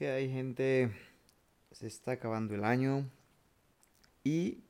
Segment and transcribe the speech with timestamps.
[0.00, 0.90] que hay gente?
[1.72, 3.10] Se está acabando el año
[4.24, 4.64] y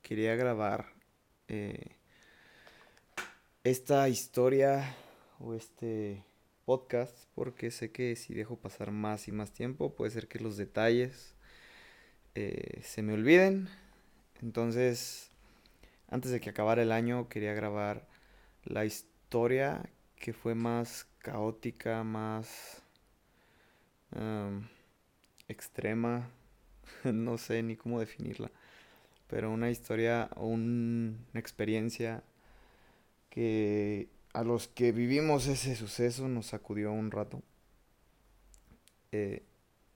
[0.00, 0.92] quería grabar
[1.48, 1.96] eh,
[3.64, 4.94] esta historia
[5.40, 6.22] o este
[6.66, 10.56] podcast porque sé que si dejo pasar más y más tiempo puede ser que los
[10.56, 11.34] detalles
[12.36, 13.68] eh, se me olviden.
[14.40, 15.32] Entonces,
[16.06, 18.06] antes de que acabara el año quería grabar
[18.62, 22.84] la historia que fue más caótica, más
[25.48, 26.30] extrema,
[27.04, 28.50] no sé ni cómo definirla,
[29.28, 32.22] pero una historia o una experiencia
[33.30, 37.42] que a los que vivimos ese suceso nos sacudió un rato.
[39.12, 39.42] Eh,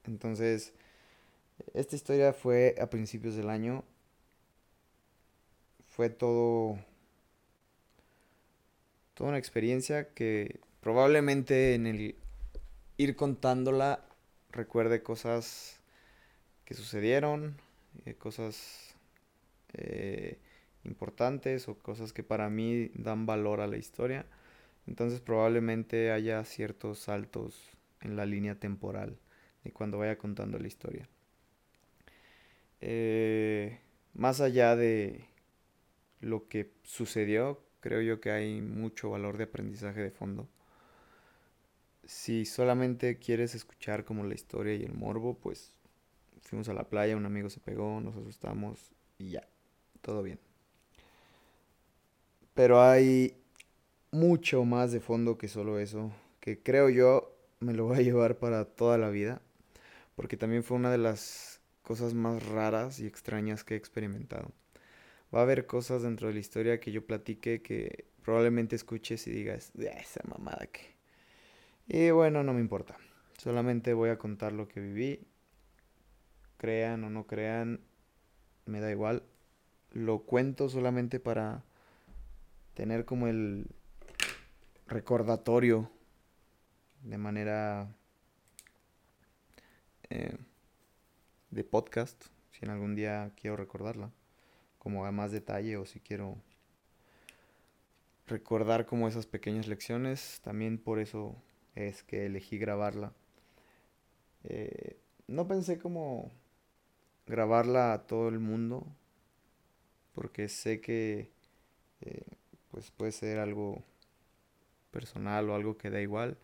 [0.05, 0.73] entonces,
[1.75, 3.85] esta historia fue a principios del año.
[5.89, 6.79] Fue todo.
[9.15, 12.17] Toda una experiencia que probablemente en el
[12.97, 14.05] ir contándola
[14.53, 15.81] recuerde cosas
[16.65, 17.57] que sucedieron,
[18.05, 18.95] eh, cosas
[19.75, 20.39] eh,
[20.85, 24.27] importantes o cosas que para mí dan valor a la historia.
[24.87, 27.71] Entonces probablemente haya ciertos saltos
[28.01, 29.19] en la línea temporal
[29.65, 31.09] de cuando vaya contando la historia.
[32.81, 33.79] Eh,
[34.15, 35.25] más allá de
[36.21, 40.49] lo que sucedió, creo yo que hay mucho valor de aprendizaje de fondo.
[42.11, 45.73] Si solamente quieres escuchar como la historia y el morbo, pues
[46.43, 49.47] fuimos a la playa, un amigo se pegó, nos asustamos y ya,
[50.01, 50.41] todo bien.
[52.53, 53.37] Pero hay
[54.11, 58.39] mucho más de fondo que solo eso, que creo yo me lo voy a llevar
[58.39, 59.41] para toda la vida,
[60.17, 64.51] porque también fue una de las cosas más raras y extrañas que he experimentado.
[65.33, 69.31] Va a haber cosas dentro de la historia que yo platique que probablemente escuches y
[69.31, 71.00] digas, esa mamada que...
[71.93, 72.97] Y bueno, no me importa.
[73.37, 75.27] Solamente voy a contar lo que viví.
[76.57, 77.81] Crean o no crean,
[78.65, 79.25] me da igual.
[79.91, 81.65] Lo cuento solamente para
[82.75, 83.67] tener como el
[84.87, 85.91] recordatorio
[87.03, 87.93] de manera
[90.11, 90.37] eh,
[91.51, 94.13] de podcast, si en algún día quiero recordarla,
[94.79, 96.39] como a más detalle o si quiero
[98.29, 101.43] recordar como esas pequeñas lecciones, también por eso
[101.75, 103.13] es que elegí grabarla.
[104.45, 106.31] Eh, no pensé como
[107.27, 108.87] grabarla a todo el mundo,
[110.15, 111.31] porque sé que
[112.01, 112.25] eh,
[112.71, 113.83] pues puede ser algo
[114.91, 116.37] personal o algo que da igual.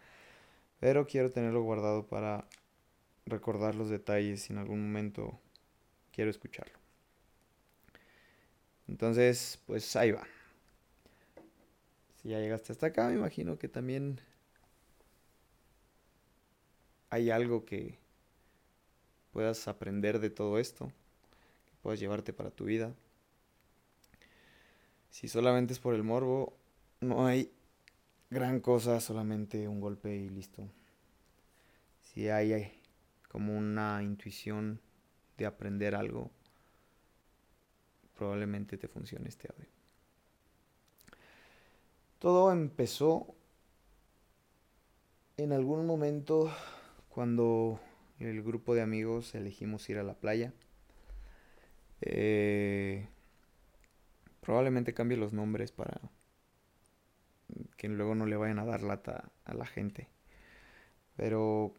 [0.81, 2.47] Pero quiero tenerlo guardado para
[3.25, 5.41] recordar los detalles si en algún momento
[6.13, 6.79] quiero escucharlo.
[8.89, 10.27] Entonces, pues ahí va.
[12.23, 14.21] Si ya llegaste hasta acá, me imagino que también
[17.17, 17.99] hay algo que
[19.33, 20.93] puedas aprender de todo esto,
[21.65, 22.95] que puedas llevarte para tu vida.
[25.09, 26.53] Si solamente es por el morbo,
[27.01, 27.51] no hay
[28.29, 30.69] gran cosa, solamente un golpe y listo.
[32.03, 32.71] Si hay,
[33.31, 34.79] como una intuición
[35.39, 36.31] de aprender algo,
[38.15, 39.71] probablemente te funcione este audio.
[42.19, 43.35] Todo empezó
[45.39, 46.51] en algún momento
[47.17, 47.81] cuando
[48.19, 50.53] el grupo de amigos elegimos ir a la playa.
[52.03, 53.09] Eh,
[54.43, 55.99] Probablemente cambie los nombres para
[57.79, 60.11] que luego no le vayan a dar lata a la gente.
[61.17, 61.73] Pero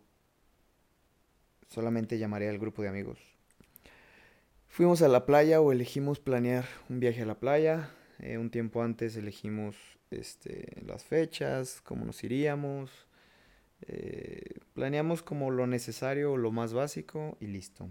[1.69, 3.19] solamente llamaré al grupo de amigos.
[4.67, 7.91] Fuimos a la playa o elegimos planear un viaje a la playa.
[8.17, 9.75] Eh, un tiempo antes elegimos
[10.09, 13.06] este, las fechas, cómo nos iríamos.
[13.81, 17.89] Eh, planeamos como lo necesario lo más básico y listo.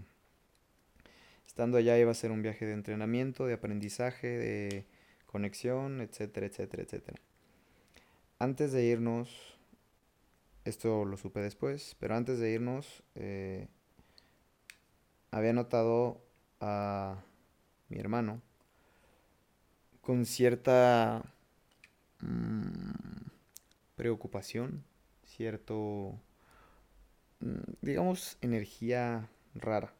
[1.45, 4.85] Estando allá iba a ser un viaje de entrenamiento, de aprendizaje, de
[5.25, 7.19] conexión, etcétera, etcétera, etcétera.
[8.39, 9.57] Antes de irnos,
[10.65, 13.67] esto lo supe después, pero antes de irnos, eh,
[15.31, 16.21] había notado
[16.59, 17.23] a
[17.89, 18.41] mi hermano
[20.01, 21.33] con cierta
[22.21, 22.91] mm,
[23.95, 24.83] preocupación,
[25.37, 26.19] cierto,
[27.39, 29.93] mm, digamos, energía rara.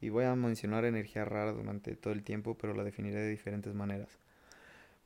[0.00, 3.74] Y voy a mencionar energía rara durante todo el tiempo, pero la definiré de diferentes
[3.74, 4.18] maneras.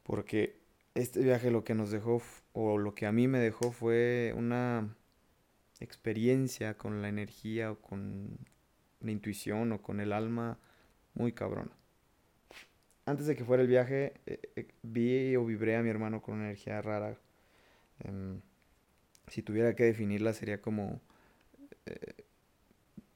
[0.05, 0.59] Porque
[0.95, 2.23] este viaje lo que nos dejó,
[2.53, 4.97] o lo que a mí me dejó, fue una
[5.81, 8.39] experiencia con la energía o con
[9.01, 10.59] la intuición o con el alma
[11.15, 11.73] muy cabrona.
[13.05, 16.37] Antes de que fuera el viaje, eh, eh, vi o vibré a mi hermano con
[16.37, 17.19] una energía rara.
[18.05, 18.41] Em,
[19.29, 21.01] si tuviera que definirla, sería como
[21.87, 22.25] eh,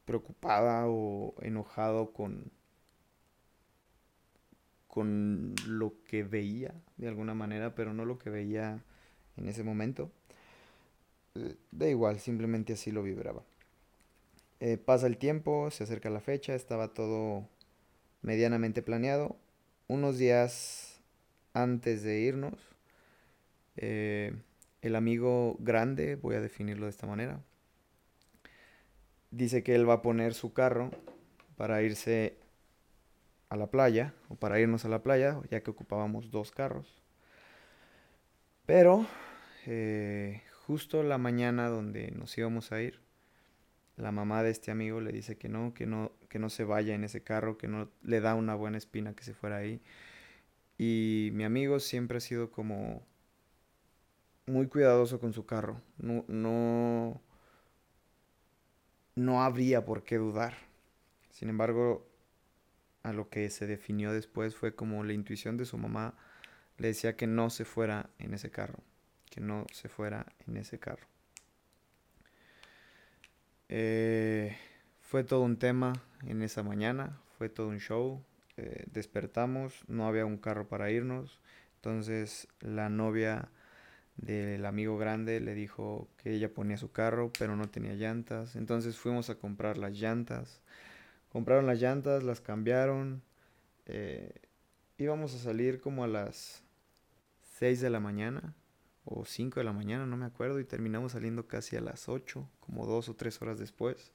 [0.04, 2.50] preocupada o enojado con,
[4.88, 8.82] con lo que veía de alguna manera, pero no lo que veía
[9.36, 10.10] en ese momento.
[11.34, 13.42] Eh, da igual, simplemente así lo vibraba.
[14.60, 17.48] Eh, pasa el tiempo, se acerca la fecha, estaba todo
[18.22, 19.36] medianamente planeado.
[19.88, 21.00] Unos días
[21.54, 22.54] antes de irnos,
[23.76, 24.34] eh,
[24.82, 27.40] el amigo grande, voy a definirlo de esta manera,
[29.30, 30.90] dice que él va a poner su carro
[31.56, 32.38] para irse
[33.48, 37.02] a la playa, o para irnos a la playa, ya que ocupábamos dos carros.
[38.64, 39.06] Pero
[39.66, 43.00] eh, justo la mañana donde nos íbamos a ir,
[43.96, 46.94] la mamá de este amigo le dice que no, que no, que no se vaya
[46.94, 49.82] en ese carro, que no le da una buena espina que se fuera ahí.
[50.78, 53.04] Y mi amigo siempre ha sido como
[54.46, 55.80] muy cuidadoso con su carro.
[55.98, 57.20] No, no,
[59.14, 60.54] no habría por qué dudar.
[61.30, 62.06] Sin embargo,
[63.02, 66.14] a lo que se definió después fue como la intuición de su mamá
[66.76, 68.78] le decía que no se fuera en ese carro,
[69.30, 71.06] que no se fuera en ese carro.
[73.68, 74.56] Eh,
[75.00, 75.92] fue todo un tema
[76.26, 78.24] en esa mañana, fue todo un show.
[78.56, 81.38] Eh, despertamos, no había un carro para irnos,
[81.76, 83.48] entonces la novia
[84.20, 88.56] del amigo grande le dijo que ella ponía su carro, pero no tenía llantas.
[88.56, 90.60] Entonces fuimos a comprar las llantas.
[91.30, 93.22] Compraron las llantas, las cambiaron.
[93.86, 94.32] Eh,
[94.98, 96.62] íbamos a salir como a las
[97.58, 98.54] 6 de la mañana
[99.04, 102.48] o 5 de la mañana, no me acuerdo, y terminamos saliendo casi a las 8,
[102.60, 104.12] como dos o tres horas después.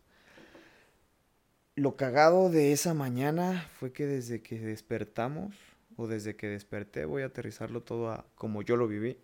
[1.75, 5.55] Lo cagado de esa mañana fue que desde que despertamos,
[5.97, 9.17] o desde que desperté, voy a aterrizarlo todo a como yo lo viví.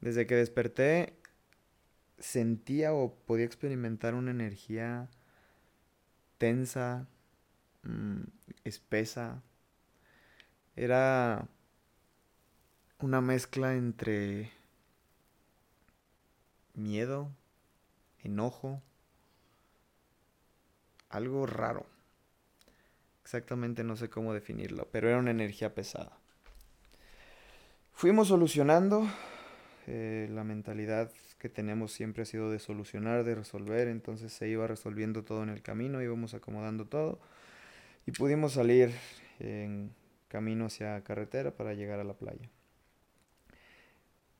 [0.00, 1.14] Desde que desperté,
[2.18, 5.08] sentía o podía experimentar una energía
[6.38, 7.06] tensa,
[7.82, 8.22] mm,
[8.64, 9.42] espesa.
[10.76, 11.48] Era
[13.00, 14.52] una mezcla entre
[16.74, 17.30] miedo,
[18.22, 18.82] enojo,
[21.08, 21.86] algo raro.
[23.22, 26.16] Exactamente no sé cómo definirlo, pero era una energía pesada.
[27.92, 29.06] Fuimos solucionando.
[29.90, 33.88] Eh, la mentalidad que tenemos siempre ha sido de solucionar, de resolver.
[33.88, 37.18] Entonces se iba resolviendo todo en el camino, íbamos acomodando todo.
[38.06, 38.92] Y pudimos salir
[39.38, 39.94] en
[40.28, 42.50] camino hacia carretera para llegar a la playa.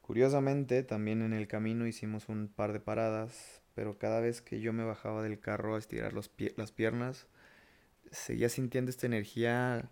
[0.03, 4.75] Curiosamente, también en el camino hicimos un par de paradas, pero cada vez que yo
[4.75, 7.27] me bajaba del carro a estirar los las piernas,
[8.11, 9.91] seguía sintiendo esta energía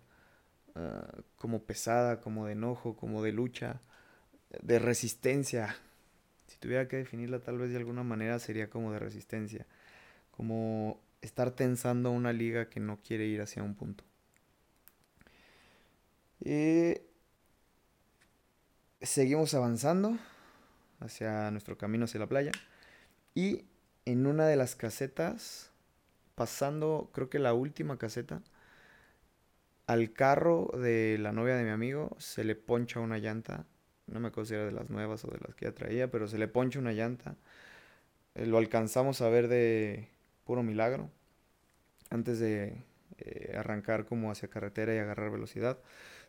[0.75, 3.81] ah, como pesada, como de enojo, como de lucha,
[4.49, 5.75] de resistencia.
[6.47, 9.65] Si tuviera que definirla tal vez de alguna manera sería como de resistencia,
[10.31, 14.03] como estar tensando una liga que no quiere ir hacia un punto.
[16.39, 16.95] Y
[19.01, 20.17] seguimos avanzando
[20.99, 22.51] hacia nuestro camino hacia la playa.
[23.33, 23.65] Y
[24.05, 25.71] en una de las casetas,
[26.35, 28.41] pasando, creo que la última caseta,
[29.85, 33.65] al carro de la novia de mi amigo se le poncha una llanta.
[34.07, 36.27] No me acuerdo si era de las nuevas o de las que ya traía, pero
[36.27, 37.35] se le poncha una llanta.
[38.35, 40.09] Eh, lo alcanzamos a ver de
[40.45, 41.09] puro milagro.
[42.09, 42.83] Antes de
[43.17, 45.79] eh, arrancar como hacia carretera y agarrar velocidad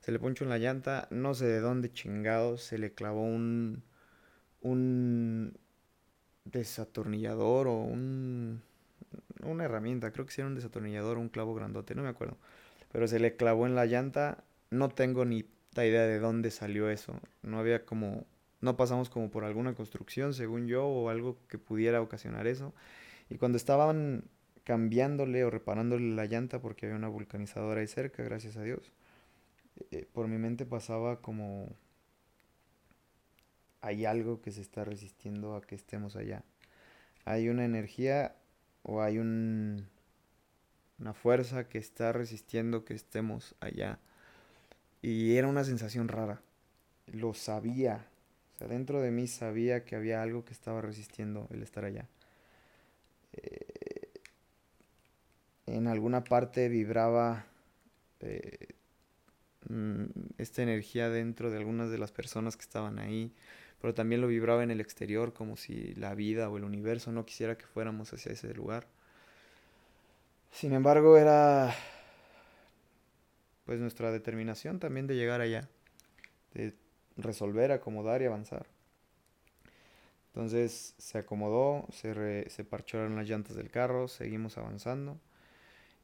[0.01, 3.83] se le ponchó en la llanta, no sé de dónde chingado, se le clavó un,
[4.63, 5.59] un
[6.45, 8.63] desatornillador o un,
[9.43, 12.37] una herramienta, creo que sí era un desatornillador, un clavo grandote, no me acuerdo.
[12.93, 15.45] Pero se le clavó en la llanta, no tengo ni
[15.77, 17.21] idea de dónde salió eso.
[17.43, 18.27] No había como,
[18.61, 22.75] no pasamos como por alguna construcción, según yo, o algo que pudiera ocasionar eso.
[23.31, 24.25] Y cuando estaban
[24.65, 28.93] cambiándole o reparándole la llanta, porque había una vulcanizadora ahí cerca, gracias a Dios,
[29.91, 31.75] eh, por mi mente pasaba como
[33.81, 36.45] hay algo que se está resistiendo a que estemos allá.
[37.25, 38.35] Hay una energía
[38.83, 39.89] o hay un,
[40.99, 44.01] una fuerza que está resistiendo que estemos allá.
[45.09, 46.41] Y era una sensación rara.
[47.07, 48.07] Lo sabía.
[48.55, 52.09] O sea, dentro de mí sabía que había algo que estaba resistiendo el estar allá.
[53.33, 54.11] Eh,
[55.67, 57.47] en alguna parte vibraba
[58.21, 58.69] eh,
[59.69, 60.07] Mm,
[60.39, 63.35] esta energía dentro de algunas de las personas que estaban ahí,
[63.81, 67.27] pero también lo vibraba en el exterior como si la vida o el universo no
[67.27, 68.87] quisiera que fuéramos hacia ese lugar.
[70.51, 71.75] Sin embargo, era
[73.69, 75.69] pues nuestra determinación también de llegar allá,
[76.55, 76.73] de
[77.19, 78.67] resolver, acomodar y avanzar.
[80.29, 85.21] Entonces se acomodó, se, se parcharon las llantas del carro, seguimos avanzando.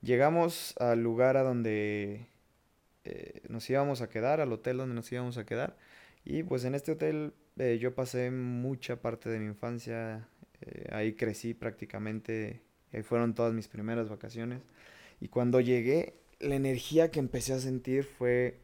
[0.03, 2.27] Llegamos al lugar a donde
[3.05, 5.75] eh, nos íbamos a quedar, al hotel donde nos íbamos a quedar.
[6.23, 10.29] Y pues en este hotel eh, yo pasé mucha parte de mi infancia,
[10.61, 12.61] eh, ahí crecí prácticamente,
[12.93, 14.61] ahí fueron todas mis primeras vacaciones.
[15.19, 18.61] Y cuando llegué, la energía que empecé a sentir fue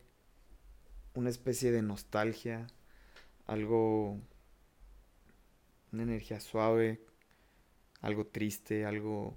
[1.14, 2.66] una especie de nostalgia,
[3.46, 4.20] algo,
[5.92, 7.00] una energía suave,
[8.00, 9.36] algo triste, algo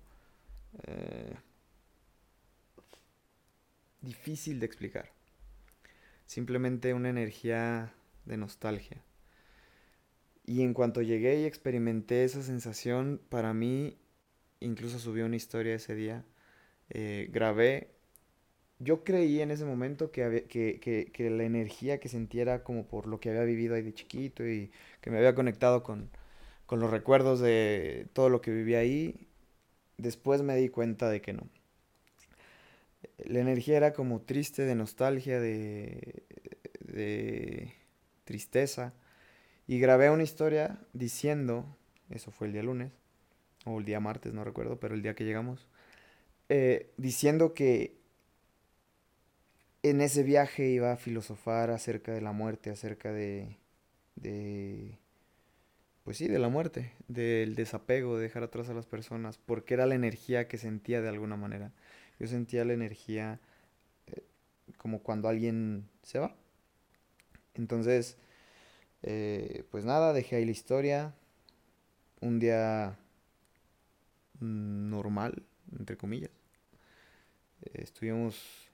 [4.02, 5.12] difícil de explicar.
[6.26, 7.94] Simplemente una energía
[8.26, 9.02] de nostalgia.
[10.46, 13.98] Y en cuanto llegué y experimenté esa sensación, para mí,
[14.60, 16.26] incluso subí una historia ese día,
[16.90, 17.92] eh, grabé,
[18.84, 23.08] yo creí en ese momento que, que, que, la energía que sentía era como por
[23.08, 24.72] lo que había vivido ahí de chiquito y
[25.02, 26.10] que me había conectado con,
[26.66, 29.28] con los recuerdos de todo lo que viví ahí.
[29.98, 31.48] Después me di cuenta de que no
[33.26, 36.24] la energía era como triste, de nostalgia, de,
[36.80, 37.74] de
[38.24, 38.94] tristeza.
[39.68, 41.66] Y grabé una historia diciendo,
[42.10, 42.92] eso fue el día lunes,
[43.66, 45.68] o el día martes, no recuerdo, pero el día que llegamos,
[46.50, 47.96] eh, diciendo que
[49.84, 53.58] en ese viaje iba a filosofar acerca de la muerte, acerca de,
[54.16, 54.98] de,
[56.04, 59.86] pues sí, de la muerte, del desapego, de dejar atrás a las personas, porque era
[59.86, 61.72] la energía que sentía de alguna manera.
[62.20, 63.40] Yo sentía la energía
[64.08, 64.24] eh,
[64.78, 66.36] como cuando alguien se va.
[67.56, 68.18] Entonces,
[69.04, 71.14] eh, pues nada, dejé ahí la historia.
[72.22, 72.98] Un día
[74.40, 75.44] normal,
[75.78, 76.32] entre comillas.
[77.62, 78.72] Eh, estuvimos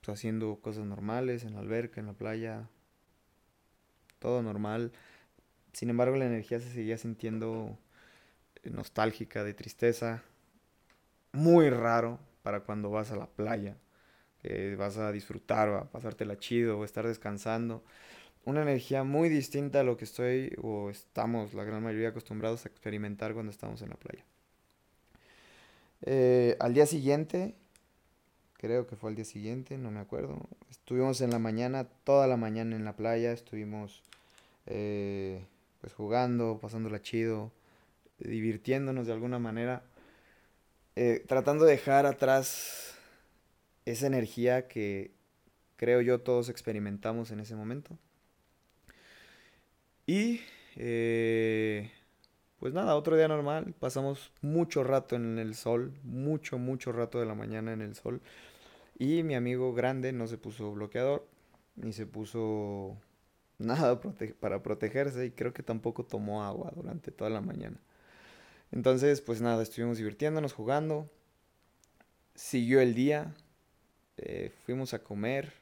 [0.00, 2.68] pues, haciendo cosas normales en la alberca, en la playa.
[4.18, 4.92] Todo normal.
[5.72, 7.78] Sin embargo, la energía se seguía sintiendo
[8.64, 10.22] nostálgica, de tristeza
[11.32, 13.76] muy raro para cuando vas a la playa,
[14.42, 17.84] que vas a disfrutar a pasártela chido o estar descansando.
[18.44, 22.68] Una energía muy distinta a lo que estoy o estamos la gran mayoría acostumbrados a
[22.68, 24.24] experimentar cuando estamos en la playa.
[26.02, 27.54] Eh, al día siguiente,
[28.60, 30.38] creo que fue al día siguiente, no me acuerdo,
[30.70, 34.02] estuvimos en la mañana, toda la mañana en la playa, estuvimos
[34.66, 35.42] eh,
[35.80, 37.52] pues jugando, pasándola chido,
[38.18, 39.82] divirtiéndonos de alguna manera.
[40.94, 42.98] Eh, tratando de dejar atrás
[43.86, 45.10] esa energía que
[45.76, 47.96] creo yo todos experimentamos en ese momento.
[50.04, 50.42] Y
[50.76, 51.90] eh,
[52.58, 57.24] pues nada, otro día normal, pasamos mucho rato en el sol, mucho, mucho rato de
[57.24, 58.20] la mañana en el sol.
[59.00, 61.26] Y mi amigo grande no se puso bloqueador,
[61.74, 62.98] ni se puso
[63.58, 63.98] nada
[64.40, 67.78] para protegerse y creo que tampoco tomó agua durante toda la mañana.
[68.72, 71.10] Entonces, pues nada, estuvimos divirtiéndonos, jugando.
[72.34, 73.34] Siguió el día.
[74.18, 75.54] Eh, fuimos a comer.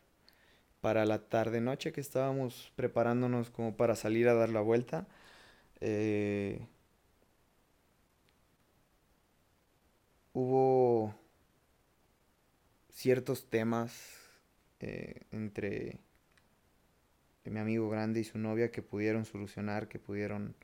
[0.81, 5.07] Para la tarde-noche que estábamos preparándonos como para salir a dar la vuelta.
[5.81, 6.67] Eh,
[10.33, 11.15] hubo
[12.99, 13.93] ciertos temas
[14.81, 16.01] eh, entre
[17.45, 20.55] mi amigo grande y su novia que pudieron solucionar, que pudieron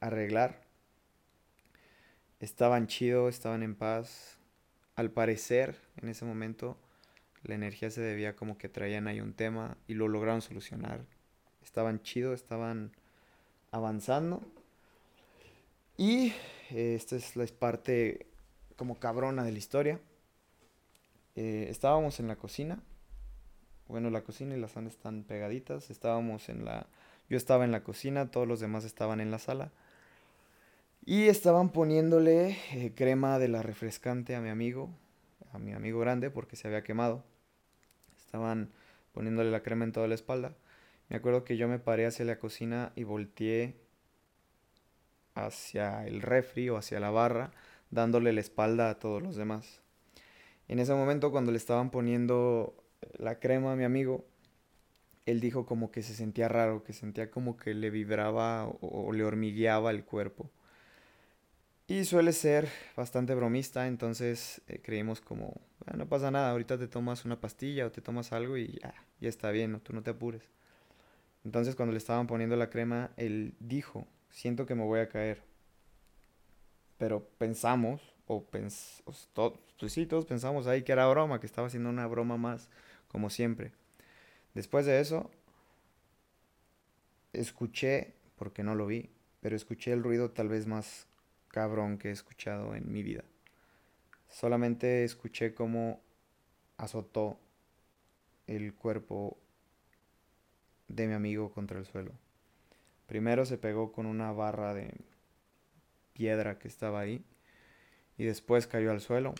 [0.00, 0.60] arreglar
[2.42, 4.36] estaban chido, estaban en paz.
[4.96, 6.76] Al parecer, en ese momento,
[7.44, 11.06] la energía se debía como que traían ahí un tema y lo lograron solucionar.
[11.62, 12.92] Estaban chido, estaban
[13.70, 14.42] avanzando.
[15.96, 16.32] Y
[16.70, 18.26] eh, esta es la parte
[18.76, 20.00] como cabrona de la historia.
[21.34, 22.82] Eh, estábamos en la cocina.
[23.88, 25.90] Bueno, la cocina y la sala están pegaditas.
[25.90, 26.86] Estábamos en la...
[27.28, 29.70] Yo estaba en la cocina, todos los demás estaban en la sala.
[31.04, 34.90] Y estaban poniéndole eh, crema de la refrescante a mi amigo,
[35.52, 37.24] a mi amigo grande, porque se había quemado.
[38.16, 38.70] Estaban
[39.12, 40.54] poniéndole la crema en toda la espalda.
[41.08, 43.76] Me acuerdo que yo me paré hacia la cocina y volteé
[45.34, 47.50] hacia el refri o hacia la barra,
[47.90, 49.81] dándole la espalda a todos los demás.
[50.68, 52.74] En ese momento, cuando le estaban poniendo
[53.18, 54.24] la crema a mi amigo,
[55.26, 59.24] él dijo como que se sentía raro, que sentía como que le vibraba o le
[59.24, 60.50] hormigueaba el cuerpo.
[61.92, 65.60] Y suele ser bastante bromista, entonces eh, creímos como,
[65.94, 69.28] no pasa nada, ahorita te tomas una pastilla o te tomas algo y ya, ya
[69.28, 70.42] está bien, tú no te apures.
[71.44, 75.42] Entonces cuando le estaban poniendo la crema, él dijo, siento que me voy a caer.
[76.98, 78.00] Pero pensamos,
[78.40, 79.02] pues
[79.88, 82.68] sí, todos pensamos ahí que era broma, que estaba haciendo una broma más,
[83.08, 83.72] como siempre.
[84.54, 85.30] Después de eso,
[87.32, 89.10] escuché, porque no lo vi,
[89.40, 91.06] pero escuché el ruido tal vez más
[91.48, 93.24] cabrón que he escuchado en mi vida.
[94.28, 96.00] Solamente escuché cómo
[96.78, 97.38] azotó
[98.46, 99.36] el cuerpo
[100.88, 102.12] de mi amigo contra el suelo.
[103.06, 104.94] Primero se pegó con una barra de
[106.14, 107.24] piedra que estaba ahí
[108.16, 109.34] y después cayó al suelo.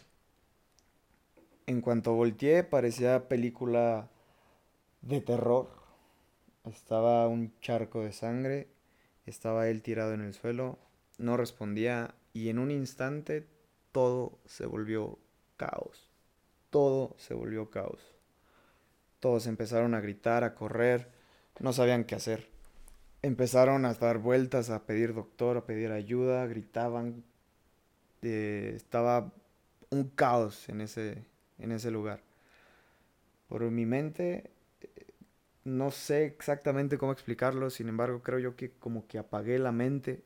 [1.66, 4.08] En cuanto volteé parecía película
[5.00, 5.70] de terror.
[6.64, 8.68] Estaba un charco de sangre,
[9.26, 10.78] estaba él tirado en el suelo,
[11.18, 13.46] no respondía y en un instante
[13.92, 15.18] todo se volvió
[15.56, 16.10] caos.
[16.70, 18.00] Todo se volvió caos.
[19.20, 21.12] Todos empezaron a gritar, a correr,
[21.60, 22.48] no sabían qué hacer.
[23.22, 27.22] Empezaron a dar vueltas, a pedir doctor, a pedir ayuda, gritaban.
[28.22, 29.32] Eh, estaba
[29.90, 31.24] un caos en ese,
[31.58, 32.22] en ese lugar.
[33.48, 34.50] Por mi mente,
[35.64, 40.22] no sé exactamente cómo explicarlo, sin embargo creo yo que como que apagué la mente.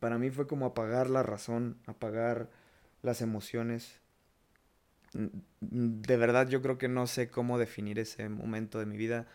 [0.00, 2.50] Para mí fue como apagar la razón, apagar
[3.02, 4.00] las emociones.
[5.60, 9.26] De verdad yo creo que no sé cómo definir ese momento de mi vida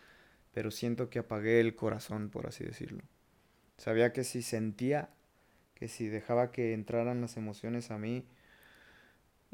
[0.53, 3.03] pero siento que apagué el corazón, por así decirlo.
[3.77, 5.10] Sabía que si sentía,
[5.79, 8.25] que si dejaba que entraran las emociones a mí,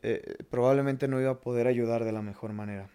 [0.01, 2.89] eh, probablemente no iba a poder ayudar de la mejor manera.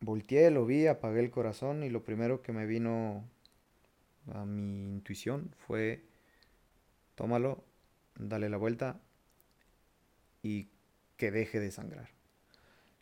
[0.00, 3.24] Volteé, lo vi, apagué el corazón y lo primero que me vino
[4.32, 6.02] a mi intuición fue,
[7.14, 7.62] tómalo,
[8.16, 9.00] dale la vuelta
[10.42, 10.68] y
[11.16, 12.08] que deje de sangrar.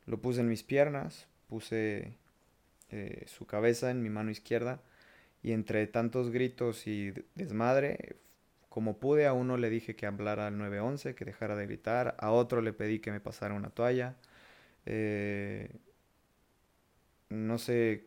[0.06, 2.16] Lo puse en mis piernas, puse
[2.90, 4.82] eh, su cabeza en mi mano izquierda
[5.42, 8.16] y entre tantos gritos y desmadre,
[8.70, 12.32] como pude, a uno le dije que hablara al 911, que dejara de gritar, a
[12.32, 14.16] otro le pedí que me pasara una toalla.
[14.86, 15.70] Eh,
[17.30, 18.06] no sé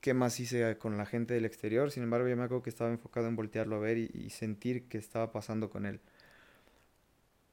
[0.00, 2.90] qué más hice con la gente del exterior, sin embargo yo me acuerdo que estaba
[2.90, 6.00] enfocado en voltearlo a ver y, y sentir qué estaba pasando con él.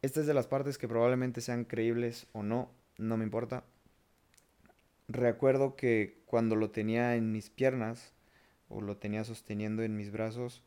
[0.01, 3.63] Esta es de las partes que probablemente sean creíbles o no, no me importa,
[5.07, 8.13] recuerdo que cuando lo tenía en mis piernas
[8.69, 10.63] o lo tenía sosteniendo en mis brazos,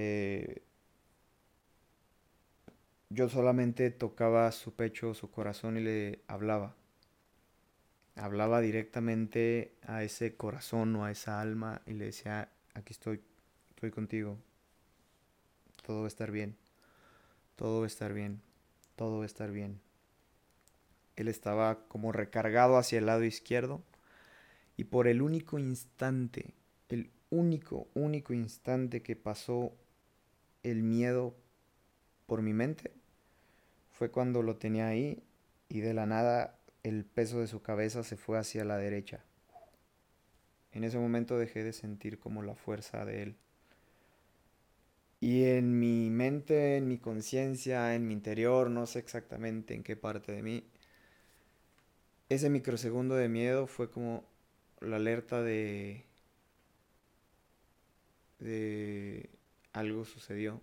[0.00, 0.62] eh,
[3.10, 6.76] yo solamente tocaba su pecho, su corazón y le hablaba.
[8.14, 13.20] Hablaba directamente a ese corazón o a esa alma y le decía, aquí estoy,
[13.70, 14.38] estoy contigo.
[15.84, 16.56] Todo va a estar bien.
[17.56, 18.40] Todo va a estar bien.
[18.94, 19.80] Todo va a estar bien.
[21.16, 23.82] Él estaba como recargado hacia el lado izquierdo
[24.76, 26.54] y por el único instante,
[26.88, 29.72] el único, único instante que pasó
[30.62, 31.34] el miedo
[32.26, 32.92] por mi mente
[33.90, 35.22] fue cuando lo tenía ahí
[35.68, 39.24] y de la nada el peso de su cabeza se fue hacia la derecha.
[40.72, 43.36] En ese momento dejé de sentir como la fuerza de él.
[45.20, 49.96] Y en mi mente, en mi conciencia, en mi interior, no sé exactamente en qué
[49.96, 50.64] parte de mí,
[52.28, 54.24] ese microsegundo de miedo fue como
[54.80, 56.04] la alerta de
[58.38, 59.28] de
[59.78, 60.60] algo sucedió.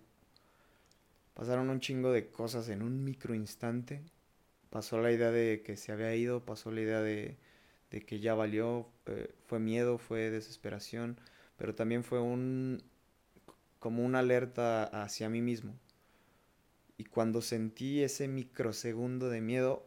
[1.34, 4.02] Pasaron un chingo de cosas en un micro instante.
[4.70, 7.36] Pasó la idea de que se había ido, pasó la idea de,
[7.90, 11.18] de que ya valió, eh, fue miedo, fue desesperación,
[11.56, 12.82] pero también fue un
[13.78, 15.78] como una alerta hacia mí mismo.
[16.98, 19.86] Y cuando sentí ese microsegundo de miedo,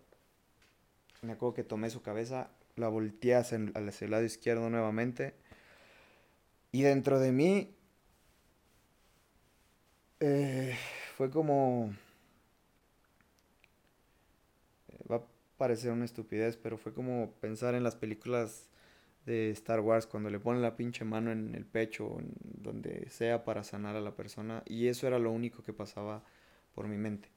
[1.21, 5.33] me acuerdo que tomé su cabeza, la volteé hacia, el lado izquierdo nuevamente.
[6.71, 7.75] Y dentro de mí
[10.19, 10.75] eh,
[11.15, 11.93] fue como...
[14.87, 15.23] Eh, va a
[15.57, 18.69] parecer una estupidez, pero fue como pensar en las películas
[19.25, 23.43] de Star Wars cuando le ponen la pinche mano en el pecho, en donde sea
[23.45, 24.63] para sanar a la persona.
[24.65, 26.23] Y eso era lo único que pasaba
[26.73, 27.29] por mi mente.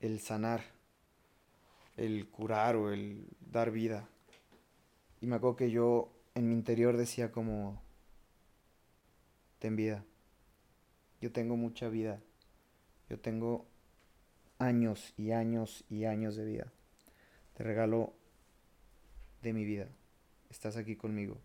[0.00, 0.76] El sanar
[1.96, 4.08] el curar o el dar vida.
[5.20, 7.82] Y me acuerdo que yo en mi interior decía como,
[9.58, 10.04] ten vida.
[11.20, 12.20] Yo tengo mucha vida.
[13.08, 13.66] Yo tengo
[14.58, 16.72] años y años y años de vida.
[17.54, 18.14] Te regalo
[19.42, 19.88] de mi vida.
[20.50, 21.38] Estás aquí conmigo.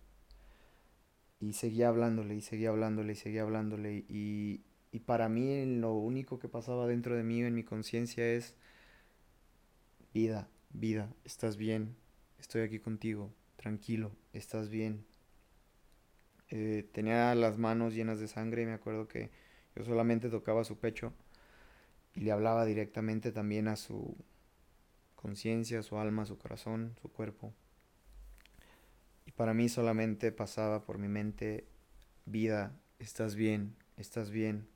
[1.39, 4.05] Y seguía hablándole y seguía hablándole y seguía hablándole.
[4.07, 8.55] Y, y para mí lo único que pasaba dentro de mí, en mi conciencia, es
[10.13, 11.95] vida, vida, estás bien,
[12.39, 15.05] estoy aquí contigo, tranquilo, estás bien.
[16.49, 19.31] Eh, tenía las manos llenas de sangre y me acuerdo que
[19.75, 21.13] yo solamente tocaba su pecho
[22.15, 24.15] y le hablaba directamente también a su
[25.15, 27.53] conciencia, su alma, su corazón, su cuerpo.
[29.25, 31.65] Y para mí solamente pasaba por mi mente,
[32.25, 34.67] vida, estás bien, estás bien.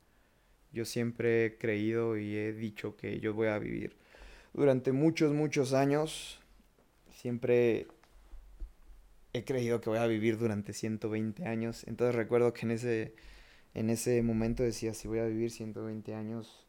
[0.72, 3.96] Yo siempre he creído y he dicho que yo voy a vivir
[4.52, 6.40] durante muchos, muchos años.
[7.10, 7.86] Siempre
[9.32, 11.84] he creído que voy a vivir durante 120 años.
[11.86, 13.14] Entonces recuerdo que en ese,
[13.76, 16.66] en ese momento decía, si voy a vivir 120 años,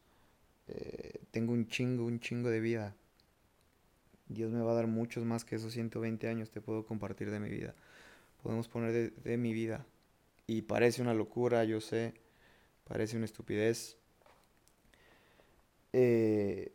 [0.66, 2.94] eh, tengo un chingo, un chingo de vida.
[4.28, 7.40] Dios me va a dar muchos más que esos 120 años, te puedo compartir de
[7.40, 7.74] mi vida.
[8.42, 9.86] Podemos poner de, de mi vida.
[10.46, 12.12] Y parece una locura, yo sé,
[12.86, 13.96] parece una estupidez.
[15.94, 16.72] Eh,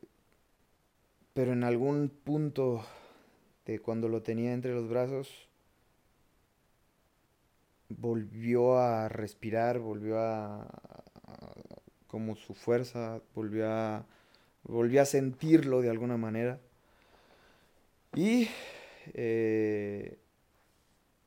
[1.36, 2.84] pero en algún punto
[3.68, 5.48] de cuando lo tenía entre los brazos,
[7.98, 10.68] volvió a respirar, volvió a,
[12.08, 14.06] como su fuerza, volvió a
[14.64, 16.60] volvió a sentirlo de alguna manera.
[18.16, 18.48] Y
[19.14, 20.20] eh,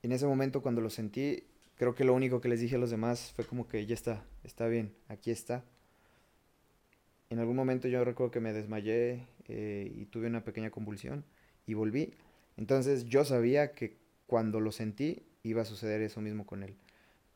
[0.03, 1.45] en ese momento cuando lo sentí,
[1.77, 4.25] creo que lo único que les dije a los demás fue como que ya está,
[4.45, 5.65] está bien, aquí está.
[7.29, 11.25] En algún momento yo recuerdo que me desmayé eh, y tuve una pequeña convulsión
[11.67, 12.15] y volví.
[12.57, 16.77] Entonces yo sabía que cuando lo sentí iba a suceder eso mismo con él.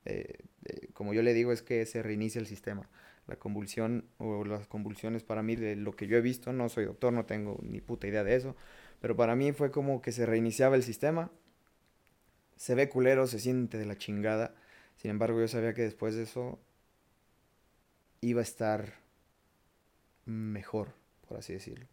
[0.05, 2.88] Eh, eh, como yo le digo, es que se reinicia el sistema.
[3.27, 6.87] La convulsión o las convulsiones para mí, de lo que yo he visto, no soy
[6.87, 8.57] doctor, no tengo ni puta idea de eso,
[9.01, 11.31] pero para mí fue como que se reiniciaba el sistema.
[12.57, 14.55] Se ve culero, se siente de la chingada.
[14.96, 16.59] Sin embargo, yo sabía que después de eso
[18.20, 18.94] iba a estar
[20.27, 20.94] mejor,
[21.27, 21.87] por así decirlo.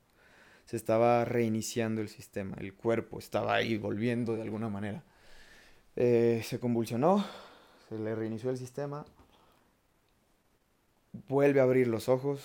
[0.66, 5.04] Se estaba reiniciando el sistema, el cuerpo estaba ahí volviendo de alguna manera.
[6.00, 7.26] Eh, se convulsionó,
[7.90, 9.04] se le reinició el sistema,
[11.28, 12.44] vuelve a abrir los ojos.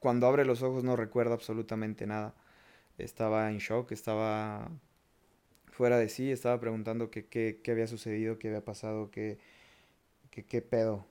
[0.00, 2.34] Cuando abre los ojos no recuerda absolutamente nada.
[2.98, 4.68] Estaba en shock, estaba
[5.70, 9.38] fuera de sí, estaba preguntando qué, qué, había sucedido, qué había pasado, qué,
[10.32, 11.06] qué, qué pedo.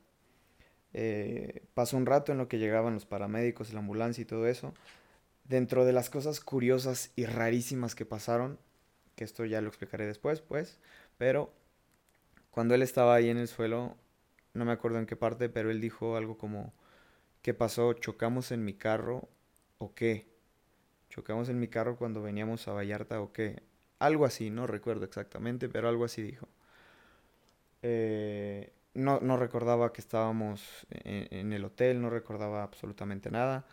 [0.93, 4.73] Eh, pasó un rato en lo que llegaban los paramédicos, la ambulancia y todo eso.
[5.45, 8.59] Dentro de las cosas curiosas y rarísimas que pasaron,
[9.19, 10.79] que esto ya lo explicaré después, pues,
[11.17, 11.51] pero
[12.51, 13.97] cuando él estaba ahí en el suelo,
[14.53, 16.73] no me acuerdo en qué parte, pero él dijo algo como,
[17.41, 17.91] ¿qué pasó?
[17.91, 19.27] ¿Chocamos en mi carro
[19.77, 20.29] o qué?
[21.09, 23.61] ¿Chocamos en mi carro cuando veníamos a Vallarta o qué?
[23.99, 26.47] Algo así, no recuerdo exactamente, pero algo así dijo.
[27.81, 33.65] Eh, no, no, recordaba que estábamos en, en, el hotel, no recordaba absolutamente nada.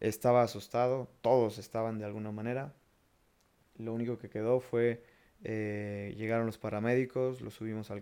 [0.00, 2.74] Estaba asustado, todos estaban de alguna manera.
[3.80, 5.02] Lo único que quedó fue,
[5.42, 7.96] eh, llegaron los paramédicos, lo subimos a,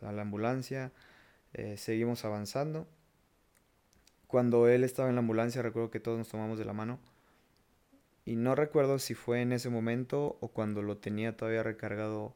[0.00, 0.92] la ambulancia,
[1.54, 2.86] eh, seguimos avanzando.
[4.26, 6.98] Cuando él estaba en la ambulancia recuerdo que todos nos tomamos de la mano.
[8.24, 12.34] Y no recuerdo si fue en ese momento o cuando lo tenía todavía recargado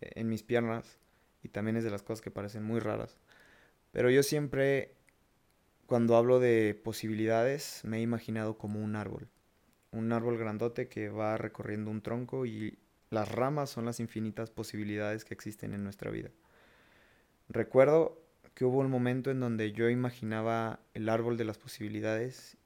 [0.00, 0.98] eh, en mis piernas.
[1.42, 3.18] Y también es de las cosas que parecen muy raras.
[3.92, 4.94] Pero yo siempre,
[5.86, 9.28] cuando hablo de posibilidades, me he imaginado como un árbol
[9.96, 12.78] un árbol grandote que va recorriendo un tronco y
[13.10, 16.30] las ramas son las infinitas posibilidades que existen en nuestra vida.
[17.48, 18.20] Recuerdo
[18.54, 22.56] que hubo un momento en donde yo imaginaba el árbol de las posibilidades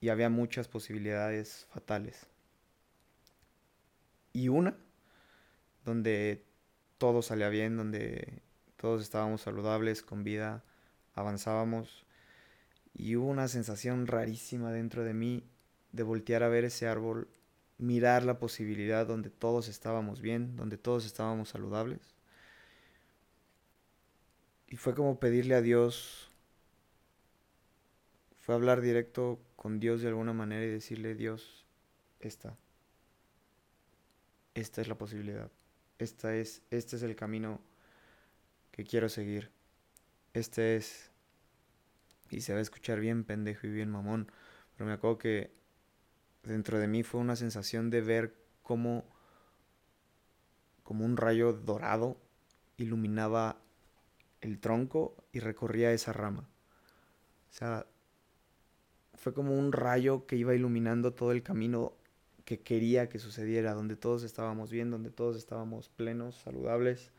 [0.00, 2.26] y había muchas posibilidades fatales.
[4.32, 4.76] Y una
[5.84, 6.44] donde
[6.98, 8.42] todo salía bien, donde
[8.76, 10.62] todos estábamos saludables, con vida,
[11.14, 12.04] avanzábamos.
[12.92, 15.44] Y hubo una sensación rarísima dentro de mí
[15.96, 17.28] de voltear a ver ese árbol,
[17.78, 22.14] mirar la posibilidad donde todos estábamos bien, donde todos estábamos saludables.
[24.68, 26.30] Y fue como pedirle a Dios,
[28.40, 31.64] fue hablar directo con Dios de alguna manera y decirle, Dios,
[32.20, 32.56] esta,
[34.54, 35.50] esta es la posibilidad,
[35.98, 37.60] esta es, este es el camino
[38.70, 39.50] que quiero seguir,
[40.34, 41.10] este es,
[42.30, 44.30] y se va a escuchar bien pendejo y bien mamón,
[44.76, 45.56] pero me acuerdo que
[46.46, 49.04] dentro de mí fue una sensación de ver cómo
[50.82, 52.16] como un rayo dorado
[52.76, 53.58] iluminaba
[54.40, 56.48] el tronco y recorría esa rama.
[57.50, 57.86] O sea,
[59.14, 61.94] fue como un rayo que iba iluminando todo el camino
[62.44, 67.10] que quería que sucediera, donde todos estábamos bien, donde todos estábamos plenos, saludables,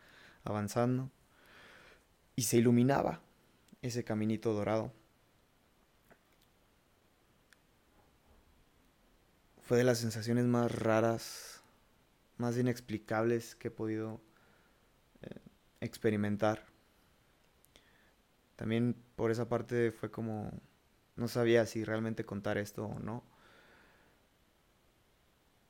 [0.45, 1.11] avanzando.
[2.37, 3.19] Y se iluminaba
[3.81, 4.93] ese caminito dorado.
[9.67, 11.61] Fue de las sensaciones más raras,
[12.37, 14.21] más inexplicables que he podido
[15.21, 15.41] eh,
[15.81, 16.63] experimentar.
[18.55, 20.53] También por esa parte fue como,
[21.17, 23.23] no sabía si realmente contar esto o no.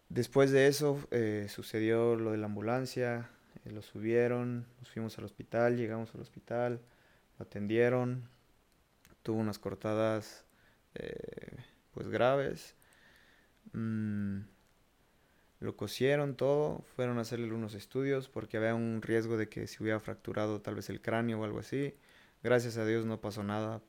[0.10, 3.32] Después de eso eh, sucedió lo de la ambulancia,
[3.66, 6.80] eh, lo subieron, nos fuimos al hospital, llegamos al hospital,
[7.40, 8.30] lo atendieron,
[9.24, 10.46] tuvo unas cortadas
[10.94, 11.58] eh,
[11.96, 12.77] pues graves,
[13.74, 14.42] mm,
[15.60, 19.82] lo cosieron todo, fueron a hacerle unos estudios porque había un riesgo de que se
[19.82, 21.96] hubiera fracturado tal vez el cráneo o algo así.
[22.44, 23.82] Gracias a Dios no pasó nada,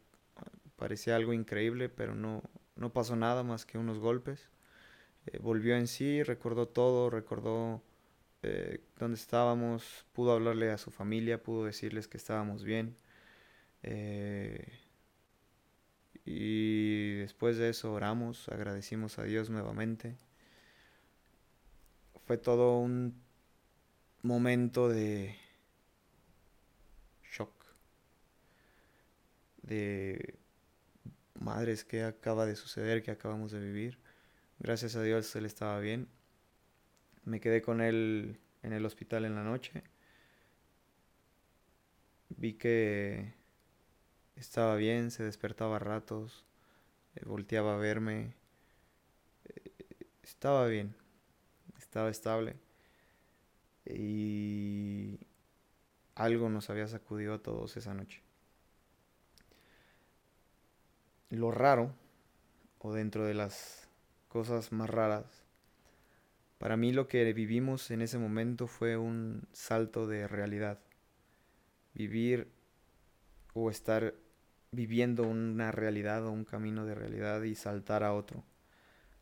[0.76, 2.42] parecía algo increíble, pero no,
[2.76, 4.50] no pasó nada más que unos golpes.
[5.26, 7.82] Eh, volvió en sí, recordó todo, recordó
[8.42, 12.96] eh, dónde estábamos, pudo hablarle a su familia, pudo decirles que estábamos bien.
[13.82, 14.66] Eh,
[16.30, 20.14] y después de eso oramos, agradecimos a Dios nuevamente.
[22.26, 23.14] Fue todo un
[24.20, 25.34] momento de
[27.32, 27.50] shock,
[29.62, 30.34] de
[31.40, 33.98] madres que acaba de suceder, que acabamos de vivir.
[34.58, 36.08] Gracias a Dios él estaba bien.
[37.24, 39.82] Me quedé con él en el hospital en la noche.
[42.28, 43.37] Vi que
[44.38, 46.44] estaba bien, se despertaba a ratos,
[47.16, 48.34] eh, volteaba a verme.
[49.44, 49.72] Eh,
[50.22, 50.94] estaba bien,
[51.78, 52.56] estaba estable.
[53.84, 55.18] Y
[56.14, 58.22] algo nos había sacudido a todos esa noche.
[61.30, 61.94] Lo raro,
[62.78, 63.88] o dentro de las
[64.28, 65.44] cosas más raras.
[66.58, 70.80] Para mí lo que vivimos en ese momento fue un salto de realidad.
[71.94, 72.50] Vivir
[73.54, 74.14] o estar
[74.70, 78.44] viviendo una realidad o un camino de realidad y saltar a otro.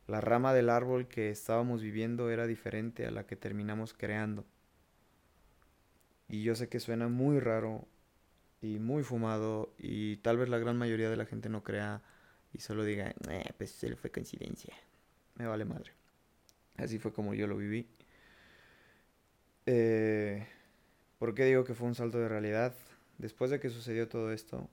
[0.07, 4.45] La rama del árbol que estábamos viviendo era diferente a la que terminamos creando.
[6.29, 7.87] Y yo sé que suena muy raro
[8.61, 12.03] y muy fumado y tal vez la gran mayoría de la gente no crea
[12.53, 14.75] y solo diga, eh, pues solo fue coincidencia
[15.37, 15.93] me vale madre.
[16.77, 17.87] Así fue como yo lo viví.
[19.67, 20.47] Eh,
[21.19, 22.75] ¿Por qué digo que fue un salto de realidad?
[23.19, 24.69] Después de que sucedió todo esto,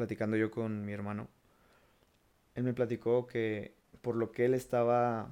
[0.00, 1.28] platicando yo con mi hermano,
[2.54, 5.28] él me platicó que por lo que él estaba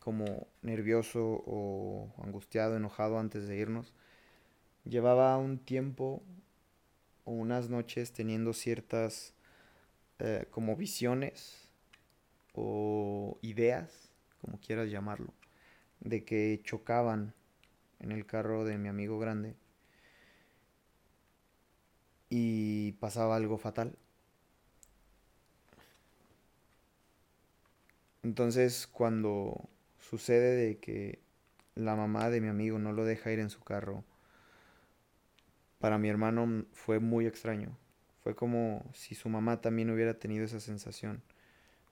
[0.00, 3.92] como nervioso o angustiado, enojado antes de irnos,
[4.84, 6.22] llevaba un tiempo
[7.26, 9.34] o unas noches teniendo ciertas
[10.20, 11.68] eh, como visiones
[12.54, 14.10] o ideas,
[14.40, 15.34] como quieras llamarlo,
[16.00, 17.34] de que chocaban
[18.00, 19.54] en el carro de mi amigo grande
[22.30, 23.96] y pasaba algo fatal.
[28.22, 29.68] Entonces cuando
[30.00, 31.20] sucede de que
[31.74, 34.04] la mamá de mi amigo no lo deja ir en su carro,
[35.78, 37.76] para mi hermano fue muy extraño.
[38.22, 41.22] Fue como si su mamá también hubiera tenido esa sensación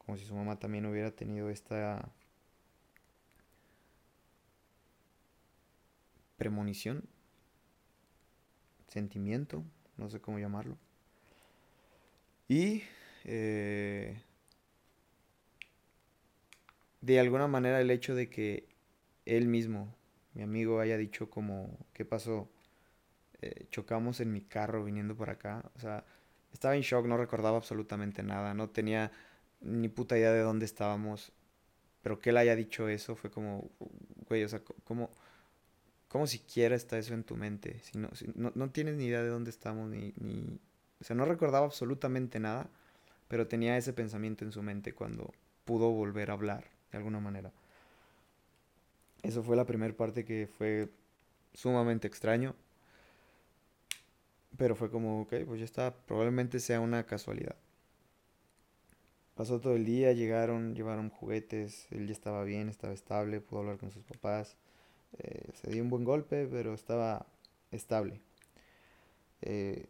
[0.04, 2.08] como si su mamá también hubiera tenido esta
[6.36, 7.04] premonición,
[8.88, 9.64] sentimiento,
[9.96, 10.76] no sé cómo llamarlo.
[12.48, 12.82] Y
[13.24, 14.20] eh,
[17.00, 18.68] de alguna manera el hecho de que
[19.26, 19.94] él mismo,
[20.34, 22.50] mi amigo, haya dicho como, ¿qué pasó?
[23.42, 25.70] Eh, chocamos en mi carro viniendo por acá.
[25.76, 26.04] O sea,
[26.52, 29.12] estaba en shock, no recordaba absolutamente nada, no tenía
[29.60, 31.32] ni puta idea de dónde estábamos.
[32.02, 33.70] Pero que él haya dicho eso fue como,
[34.28, 35.10] güey, o sea, ¿cómo,
[36.14, 37.80] cómo siquiera está eso en tu mente?
[37.80, 40.60] Si no, no, no, tienes ni idea de dónde estamos, ni, ni...
[41.00, 42.70] O sea, no recordaba absolutamente nada,
[43.26, 47.50] pero tenía ese pensamiento en su mente cuando pudo volver a hablar, de alguna manera.
[49.24, 50.88] Eso fue la primera parte que fue
[51.52, 52.54] sumamente extraño.
[54.56, 57.56] Pero fue como, ok, pues ya está, probablemente sea una casualidad.
[59.34, 63.78] Pasó todo el día, llegaron, llevaron juguetes, él ya estaba bien, estaba estable, pudo hablar
[63.78, 64.56] con sus papás.
[65.18, 67.26] Eh, se dio un buen golpe, pero estaba
[67.70, 68.20] estable.
[69.42, 69.86] Eh,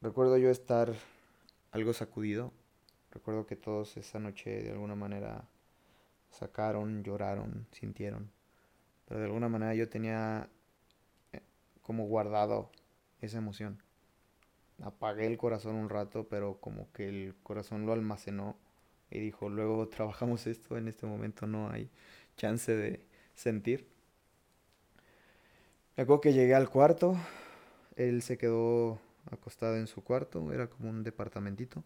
[0.00, 0.94] recuerdo yo estar
[1.72, 2.52] algo sacudido.
[3.10, 5.48] Recuerdo que todos esa noche de alguna manera
[6.30, 8.30] sacaron, lloraron, sintieron.
[9.06, 10.48] Pero de alguna manera yo tenía
[11.32, 11.42] eh,
[11.82, 12.70] como guardado
[13.20, 13.82] esa emoción
[14.82, 18.56] apagué el corazón un rato, pero como que el corazón lo almacenó
[19.10, 21.90] y dijo, luego trabajamos esto, en este momento no hay
[22.36, 23.93] chance de sentir.
[25.96, 27.16] Me que llegué al cuarto,
[27.94, 31.84] él se quedó acostado en su cuarto, era como un departamentito.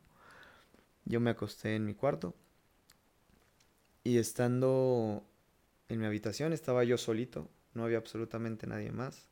[1.05, 2.35] Yo me acosté en mi cuarto
[4.05, 5.25] y estando
[5.91, 9.29] en mi habitación estaba yo solito, no había absolutamente nadie más.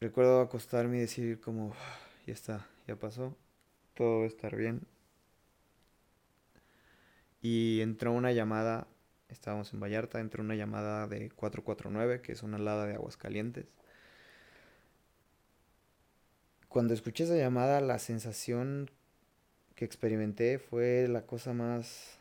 [0.00, 1.74] Recuerdo acostarme y decir como,
[2.26, 3.36] ya está, ya pasó,
[3.94, 4.86] todo va a estar bien.
[7.42, 8.86] Y entró una llamada,
[9.28, 13.66] estábamos en Vallarta, entró una llamada de 449, que es una alada de aguas calientes.
[16.68, 18.90] Cuando escuché esa llamada, la sensación
[19.76, 22.18] que experimenté fue la cosa más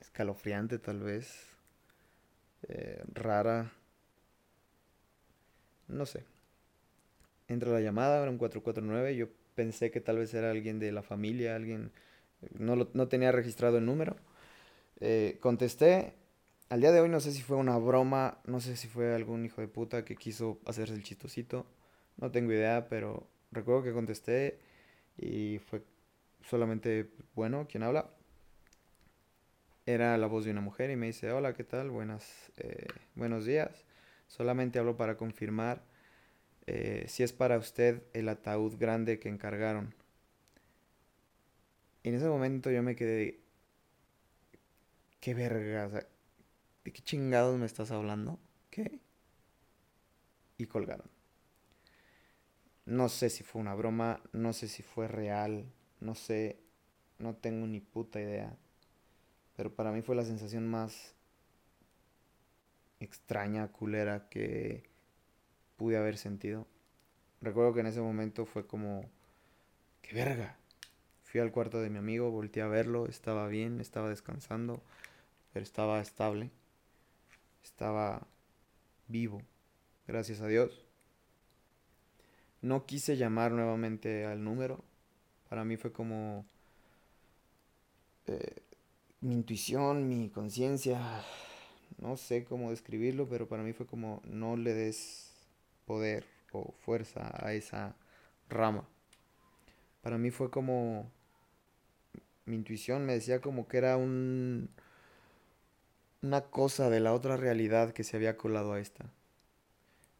[0.00, 1.46] escalofriante tal vez,
[2.68, 3.72] eh, rara,
[5.88, 6.24] no sé.
[7.48, 11.02] Entra la llamada, era un 449, yo pensé que tal vez era alguien de la
[11.02, 11.92] familia, alguien,
[12.58, 14.16] no, no tenía registrado el número.
[15.00, 16.14] Eh, contesté,
[16.68, 19.44] al día de hoy no sé si fue una broma, no sé si fue algún
[19.44, 21.66] hijo de puta que quiso hacerse el chistosito,
[22.16, 24.58] no tengo idea, pero recuerdo que contesté
[25.18, 25.82] y fue
[26.42, 28.10] solamente, bueno, ¿quién habla?
[29.84, 31.90] Era la voz de una mujer y me dice, hola, ¿qué tal?
[31.90, 33.84] Buenas, eh, buenos días.
[34.26, 35.84] Solamente hablo para confirmar
[36.66, 39.94] eh, si es para usted el ataúd grande que encargaron.
[42.02, 43.40] Y en ese momento yo me quedé,
[45.26, 48.38] qué verga, ¿de qué chingados me estás hablando?
[48.70, 49.00] ¿Qué?
[50.56, 51.10] Y colgaron.
[52.84, 55.66] No sé si fue una broma, no sé si fue real,
[55.98, 56.60] no sé,
[57.18, 58.56] no tengo ni puta idea.
[59.56, 61.16] Pero para mí fue la sensación más
[63.00, 64.88] extraña, culera que
[65.76, 66.68] pude haber sentido.
[67.40, 69.10] Recuerdo que en ese momento fue como,
[70.02, 70.56] ¡qué verga!
[71.24, 74.84] Fui al cuarto de mi amigo, volteé a verlo, estaba bien, estaba descansando,
[75.56, 76.50] pero estaba estable,
[77.64, 78.26] estaba
[79.08, 79.40] vivo,
[80.06, 80.84] gracias a Dios.
[82.60, 84.84] No quise llamar nuevamente al número,
[85.48, 86.44] para mí fue como
[88.26, 88.64] eh,
[89.22, 91.00] mi intuición, mi conciencia,
[91.96, 95.32] no sé cómo describirlo, pero para mí fue como no le des
[95.86, 97.96] poder o fuerza a esa
[98.50, 98.86] rama.
[100.02, 101.10] Para mí fue como
[102.44, 104.68] mi intuición me decía como que era un
[106.26, 109.06] una cosa de la otra realidad que se había colado a esta.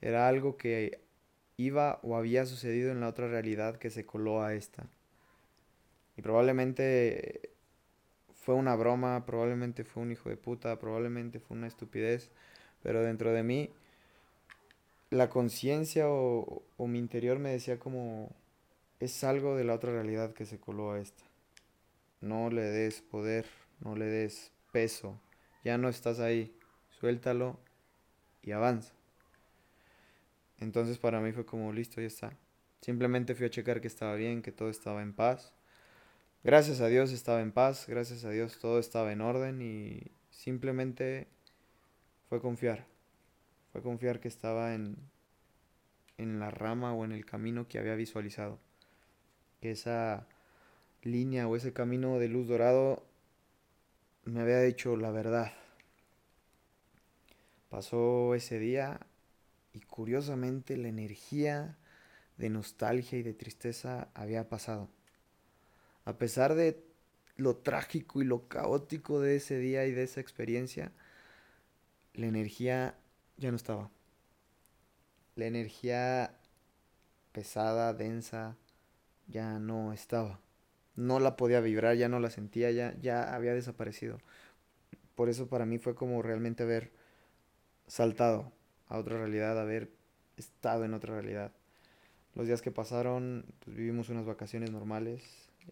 [0.01, 1.01] Era algo que
[1.57, 4.87] iba o había sucedido en la otra realidad que se coló a esta.
[6.17, 7.51] Y probablemente
[8.35, 12.31] fue una broma, probablemente fue un hijo de puta, probablemente fue una estupidez,
[12.83, 13.71] pero dentro de mí
[15.11, 18.31] la conciencia o, mi interior me decía como
[19.01, 21.25] es algo de la otra realidad que se coló a esta.
[22.21, 23.47] No le des poder,
[23.81, 25.19] no le des peso,
[25.67, 26.57] ya no estás ahí,
[27.01, 27.59] suéltalo
[28.41, 28.95] y avanza.
[30.61, 32.39] Entonces para mí fue como listo, ya está.
[32.83, 35.53] Simplemente fui a checar que estaba bien, que todo estaba en paz.
[36.45, 41.27] Gracias a Dios estaba en paz, gracias a Dios todo estaba en orden y simplemente
[42.29, 42.87] fue confiar.
[43.73, 44.97] Fue confiar que estaba en,
[46.17, 48.61] en la rama o en el camino que había visualizado.
[49.61, 50.29] Que esa
[51.03, 53.03] línea o ese camino de luz dorado
[54.27, 55.53] me había dicho la verdad.
[57.71, 59.01] Pasó ese día
[59.73, 61.77] y curiosamente la energía
[62.37, 64.91] de nostalgia y de tristeza había pasado
[66.07, 66.83] a pesar de
[67.37, 70.93] lo trágico y lo caótico de ese día y de esa experiencia,
[72.15, 72.97] la energía
[73.37, 73.91] ya no estaba.
[75.35, 76.39] La energía
[77.33, 78.57] pesada, densa,
[79.27, 80.41] ya no estaba.
[80.97, 84.19] No la podía vibrar, ya no la sentía, ya, ya había desaparecido.
[85.15, 86.91] Por eso para mí fue como realmente haber
[87.87, 88.53] saltado
[88.89, 89.91] a otra realidad, haber
[90.37, 91.53] estado en otra realidad.
[92.35, 95.23] Los días que pasaron, pues vivimos unas vacaciones normales,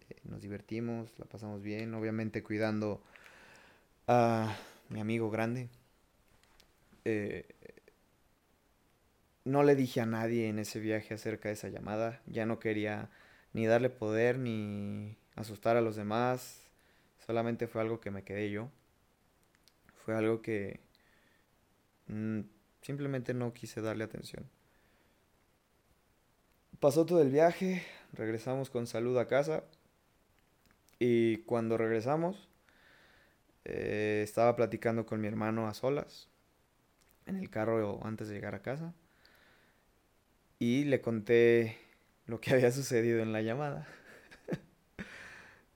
[0.09, 3.01] eh, nos divertimos, la pasamos bien, obviamente cuidando
[4.07, 4.55] a
[4.89, 5.69] mi amigo grande.
[7.05, 7.45] Eh,
[9.43, 13.09] no le dije a nadie en ese viaje acerca de esa llamada, ya no quería
[13.55, 16.67] ni darle poder ni asustar a los demás,
[17.25, 18.69] solamente fue algo que me quedé yo,
[20.03, 20.81] fue algo que
[22.07, 22.41] mm,
[22.81, 24.45] simplemente no quise darle atención.
[26.81, 29.63] Pasó todo el viaje, regresamos con salud a casa.
[30.99, 32.49] Y cuando regresamos,
[33.63, 36.27] eh, estaba platicando con mi hermano a solas,
[37.25, 38.93] en el carro antes de llegar a casa.
[40.59, 41.84] Y le conté
[42.27, 43.87] lo que había sucedido en la llamada.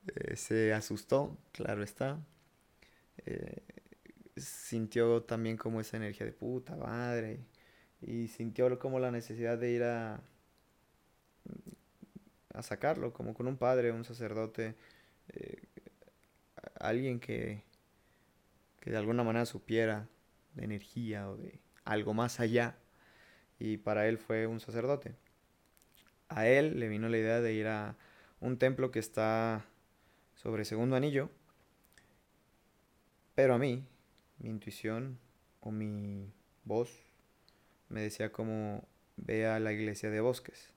[0.36, 2.20] Se asustó, claro está.
[3.26, 3.62] Eh,
[4.38, 7.40] sintió también como esa energía de puta madre.
[8.02, 10.22] Y sintió como la necesidad de ir a,
[12.54, 14.76] a sacarlo, como con un padre, un sacerdote
[15.30, 15.62] eh,
[16.80, 17.64] alguien que,
[18.80, 20.08] que de alguna manera supiera
[20.56, 22.78] de energía o de algo más allá.
[23.60, 25.16] Y para él fue un sacerdote.
[26.30, 27.96] A él le vino la idea de ir a
[28.40, 29.66] un templo que está
[30.36, 31.30] sobre Segundo Anillo,
[33.36, 33.86] Pero a mí,
[34.40, 35.18] mi intuición
[35.62, 36.30] o mi
[36.66, 36.90] voz
[37.88, 40.74] me decía como ve la iglesia de bosques.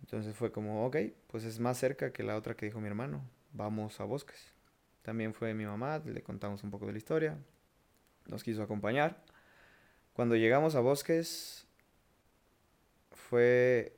[0.00, 0.96] Entonces fue como, ok,
[1.28, 4.52] pues es más cerca que la otra que dijo mi hermano, vamos a bosques.
[5.02, 7.38] También fue mi mamá, le contamos un poco de la historia,
[8.26, 9.22] nos quiso acompañar.
[10.14, 11.63] Cuando llegamos a bosques
[13.28, 13.96] fue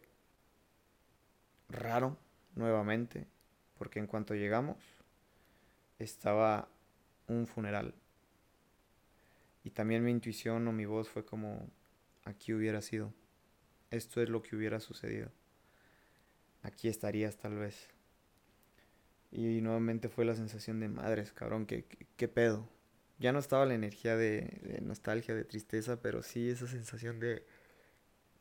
[1.68, 2.16] raro
[2.54, 3.26] nuevamente,
[3.78, 4.76] porque en cuanto llegamos
[5.98, 6.68] estaba
[7.26, 7.94] un funeral.
[9.64, 11.68] Y también mi intuición o mi voz fue como,
[12.24, 13.12] aquí hubiera sido.
[13.90, 15.30] Esto es lo que hubiera sucedido.
[16.62, 17.88] Aquí estarías tal vez.
[19.32, 21.84] Y nuevamente fue la sensación de madres, cabrón, ¿qué,
[22.16, 22.68] qué, pedo?
[23.18, 27.44] Ya no estaba la energía de, nostalgia, de tristeza, pero sí esa sensación de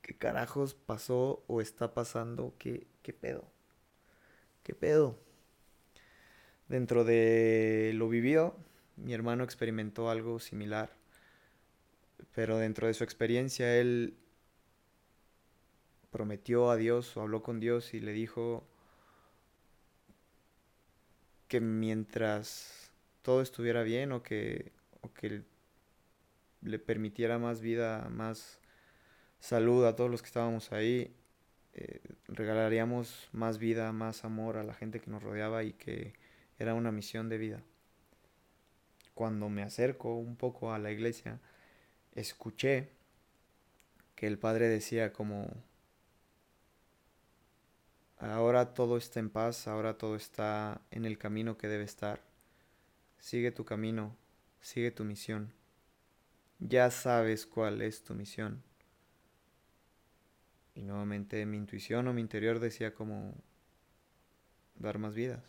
[0.06, 3.44] qué carajos pasó o está pasando, qué, qué pedo.
[4.62, 5.18] ¿Qué pedo?
[6.68, 8.56] Dentro de lo vivido,
[8.98, 10.92] mi hermano experimentó algo similar,
[12.36, 14.16] pero dentro de su experiencia él
[16.12, 18.64] prometió a Dios o habló con Dios y le dijo
[21.48, 22.92] que mientras
[23.24, 24.72] todo estuviera bien o que,
[25.16, 25.42] que
[26.62, 28.60] le permitiera más vida, más
[29.40, 31.14] salud a todos los que estábamos ahí,
[31.74, 36.14] eh, regalaríamos más vida, más amor a la gente que nos rodeaba y que
[36.60, 37.64] era una misión de vida.
[39.14, 41.40] Cuando me acerco un poco a la iglesia,
[42.14, 42.90] escuché
[44.16, 45.48] que el padre decía como
[48.18, 52.22] Ahora todo está en paz, ahora todo está en el camino que debe estar.
[53.20, 54.16] Sigue tu camino,
[54.62, 55.54] sigue tu misión.
[56.60, 58.64] Ya sabes cuál es tu misión.
[60.76, 63.34] Y nuevamente mi intuición o mi interior decía como
[64.76, 65.42] dar más vidas,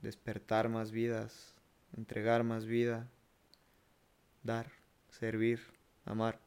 [0.00, 1.54] despertar más vidas,
[1.96, 3.08] entregar más vida,
[4.44, 4.70] dar,
[5.08, 5.60] servir,
[6.04, 6.38] amar.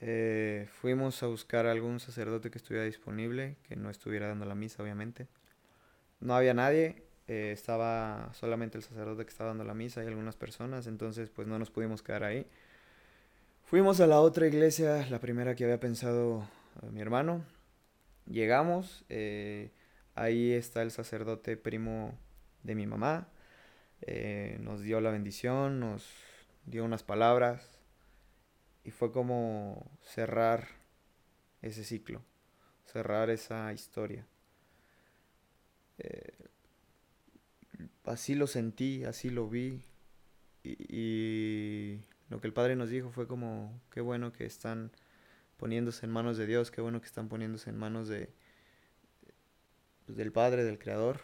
[0.00, 4.82] Eh, fuimos a buscar algún sacerdote que estuviera disponible, que no estuviera dando la misa,
[4.82, 5.28] obviamente.
[6.20, 10.36] No había nadie, eh, estaba solamente el sacerdote que estaba dando la misa y algunas
[10.36, 12.46] personas, entonces pues no nos pudimos quedar ahí.
[13.68, 16.48] Fuimos a la otra iglesia, la primera que había pensado
[16.80, 17.44] eh, mi hermano.
[18.24, 19.04] Llegamos,
[20.14, 22.18] ahí está el sacerdote primo
[22.62, 23.28] de mi mamá.
[24.60, 26.06] nos dio la bendición, nos
[26.64, 27.78] dio unas palabras
[28.84, 30.68] y fue como cerrar
[31.60, 32.22] ese ciclo,
[32.86, 34.26] cerrar esa historia.
[35.98, 36.38] Eh,
[38.04, 39.82] así lo sentí, así lo vi.
[40.64, 44.90] Y, lo que el Padre nos dijo fue como, qué bueno que están
[45.56, 48.32] poniéndose en manos de Dios, qué bueno que están poniéndose en manos de,
[50.06, 51.20] pues, del Padre, del Creador.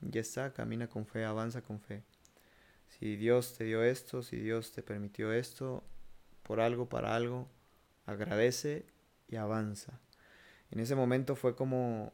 [0.00, 2.02] Ya está, camina con fe, avanza con fe.
[2.88, 5.84] Si Dios te dio esto, si Dios te permitió esto,
[6.42, 7.48] por algo, para algo,
[8.06, 8.84] agradece
[9.28, 10.00] y avanza.
[10.70, 12.12] En ese momento fue como,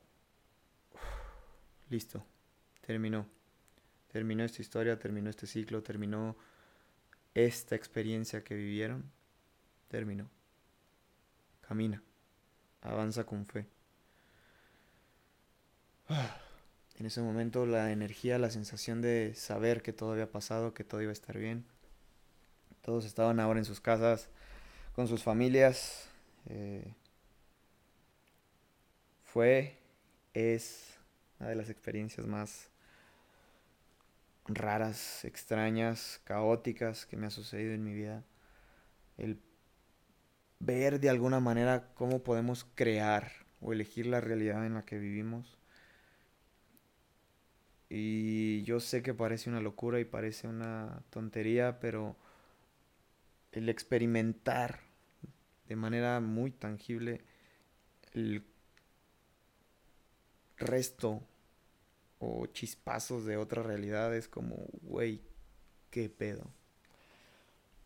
[1.89, 2.24] listo,
[2.81, 3.26] terminó.
[4.09, 6.37] Terminó esta historia, terminó este ciclo, terminó
[7.47, 9.11] esta experiencia que vivieron.
[9.89, 10.28] Terminó.
[11.66, 12.03] Camina.
[12.82, 13.66] Avanza con fe.
[16.99, 21.01] En ese momento la energía, la sensación de saber que todo había pasado, que todo
[21.01, 21.64] iba a estar bien,
[22.82, 24.28] todos estaban ahora en sus casas
[24.97, 26.09] con sus familias.
[26.47, 26.93] Eh,
[29.22, 29.76] fue,
[30.34, 30.99] es
[31.39, 32.68] una de las experiencias más
[34.49, 38.24] raras, extrañas, caóticas que me ha sucedido en mi vida.
[39.16, 39.40] El
[40.59, 43.30] ver de alguna manera cómo podemos crear
[43.61, 45.59] o elegir la realidad en la que vivimos.
[47.90, 52.16] Y yo sé que parece una locura y parece una tontería, pero
[53.53, 54.80] el experimentar
[55.68, 57.22] de manera muy tangible
[58.12, 58.44] el
[60.57, 61.22] resto
[62.18, 65.20] o chispazos de otra realidad es como, güey,
[65.90, 66.50] qué pedo.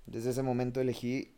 [0.07, 1.35] Desde ese momento elegí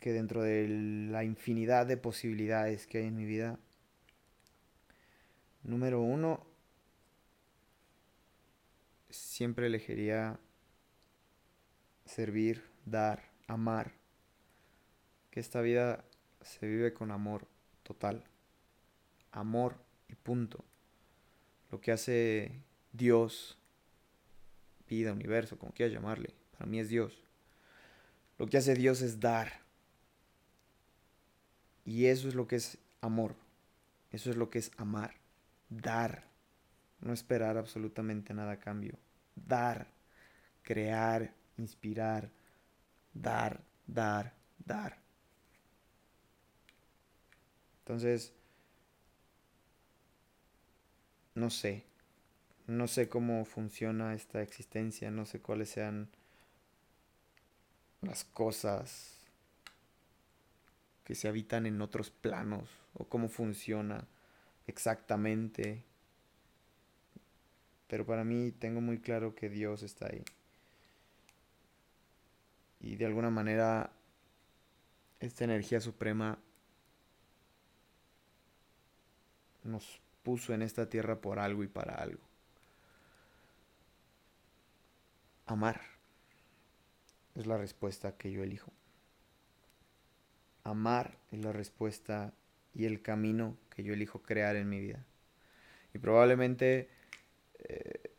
[0.00, 0.68] que dentro de
[1.10, 3.58] la infinidad de posibilidades que hay en mi vida,
[5.62, 6.46] número uno,
[9.08, 10.38] siempre elegiría
[12.04, 13.92] servir dar, amar.
[15.30, 16.04] Que esta vida
[16.42, 17.46] se vive con amor
[17.82, 18.24] total.
[19.32, 19.76] Amor
[20.08, 20.64] y punto.
[21.74, 22.52] Lo que hace
[22.92, 23.58] Dios,
[24.88, 27.20] vida, universo, como quieras llamarle, para mí es Dios.
[28.38, 29.54] Lo que hace Dios es dar.
[31.84, 33.34] Y eso es lo que es amor.
[34.12, 35.16] Eso es lo que es amar.
[35.68, 36.28] Dar.
[37.00, 38.96] no esperar absolutamente nada a cambio,
[39.34, 39.88] dar,
[40.62, 42.30] crear, inspirar,
[43.12, 44.32] dar, dar,
[44.64, 45.00] dar.
[47.80, 48.32] Entonces,
[51.34, 51.84] no sé,
[52.66, 56.08] no sé cómo funciona esta existencia, no sé cuáles sean
[58.00, 59.18] las cosas
[61.04, 64.06] que se habitan en otros planos o cómo funciona
[64.66, 65.84] exactamente.
[67.88, 70.24] Pero para mí tengo muy claro que Dios está ahí.
[72.80, 73.90] Y de alguna manera
[75.20, 76.38] esta energía suprema
[79.62, 82.20] nos puso en esta tierra por algo y para algo.
[85.46, 85.80] Amar
[87.36, 88.72] es la respuesta que yo elijo.
[90.64, 92.32] Amar es la respuesta
[92.74, 95.04] y el camino que yo elijo crear en mi vida.
[95.92, 96.88] Y probablemente
[97.58, 98.10] eh,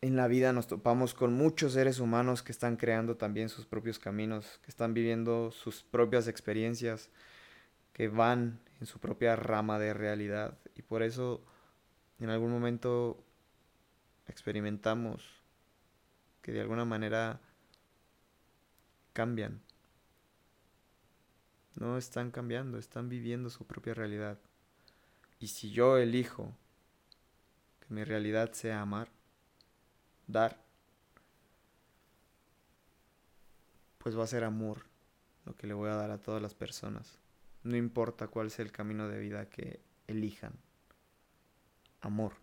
[0.00, 3.98] en la vida nos topamos con muchos seres humanos que están creando también sus propios
[3.98, 7.10] caminos, que están viviendo sus propias experiencias,
[7.92, 10.58] que van en su propia rama de realidad.
[10.76, 11.42] Y por eso
[12.20, 13.22] en algún momento
[14.26, 15.22] experimentamos
[16.42, 17.40] que de alguna manera
[19.12, 19.60] cambian.
[21.74, 24.38] No están cambiando, están viviendo su propia realidad.
[25.38, 26.54] Y si yo elijo
[27.80, 29.08] que mi realidad sea amar,
[30.26, 30.62] dar,
[33.98, 34.86] pues va a ser amor
[35.44, 37.18] lo que le voy a dar a todas las personas.
[37.62, 40.65] No importa cuál sea el camino de vida que elijan.
[42.06, 42.34] Amor.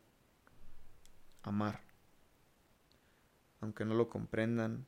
[1.41, 1.79] Amar.
[3.61, 4.85] Aunque no lo comprendan,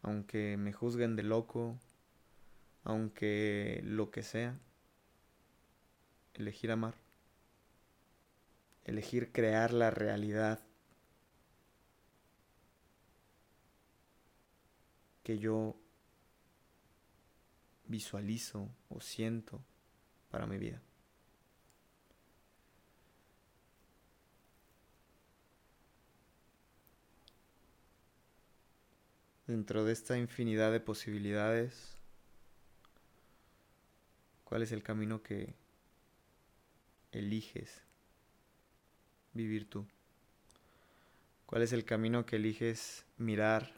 [0.00, 1.78] aunque me juzguen de loco,
[2.82, 4.58] aunque lo que sea.
[6.32, 6.94] Elegir amar.
[8.84, 10.60] Elegir crear la realidad
[15.22, 15.76] que yo
[17.84, 19.62] visualizo o siento
[20.30, 20.80] para mi vida.
[29.48, 31.96] Dentro de esta infinidad de posibilidades,
[34.44, 35.56] ¿cuál es el camino que
[37.10, 37.82] eliges
[39.32, 39.84] vivir tú?
[41.46, 43.72] ¿Cuál es el camino que eliges mirar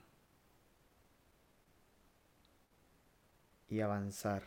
[3.71, 4.43] y avanzar.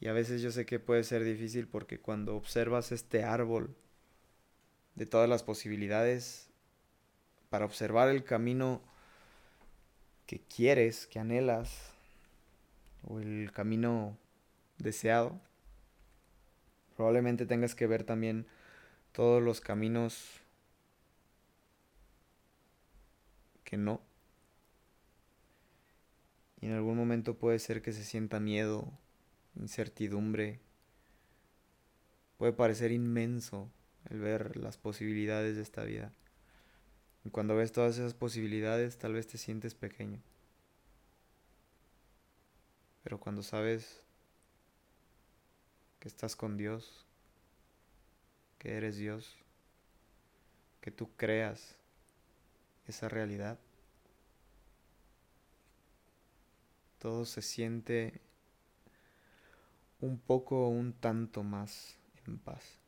[0.00, 3.74] Y a veces yo sé que puede ser difícil porque cuando observas este árbol
[4.96, 6.47] de todas las posibilidades,
[7.50, 8.80] para observar el camino
[10.26, 11.92] que quieres, que anhelas,
[13.06, 14.16] o el camino
[14.78, 15.40] deseado,
[16.96, 18.46] probablemente tengas que ver también
[19.12, 20.40] todos los caminos
[23.64, 24.00] que no.
[26.60, 28.92] Y en algún momento puede ser que se sienta miedo,
[29.54, 30.60] incertidumbre.
[32.36, 33.70] Puede parecer inmenso
[34.10, 36.12] el ver las posibilidades de esta vida.
[37.24, 40.20] Y cuando ves todas esas posibilidades, tal vez te sientes pequeño.
[43.02, 44.02] Pero cuando sabes
[45.98, 47.06] que estás con Dios,
[48.58, 49.36] que eres Dios,
[50.80, 51.76] que tú creas
[52.86, 53.58] esa realidad,
[56.98, 58.20] todo se siente
[60.00, 61.96] un poco o un tanto más
[62.26, 62.78] en paz.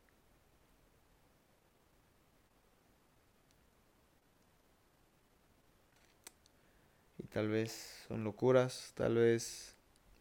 [7.31, 9.75] Tal vez son locuras, tal vez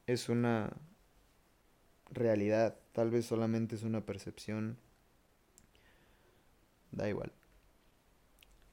[0.07, 0.73] es una
[2.11, 4.79] realidad, tal vez solamente es una percepción.
[6.93, 7.33] Da igual.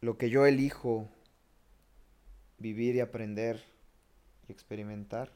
[0.01, 1.09] Lo que yo elijo
[2.57, 3.63] vivir y aprender
[4.47, 5.31] y experimentar,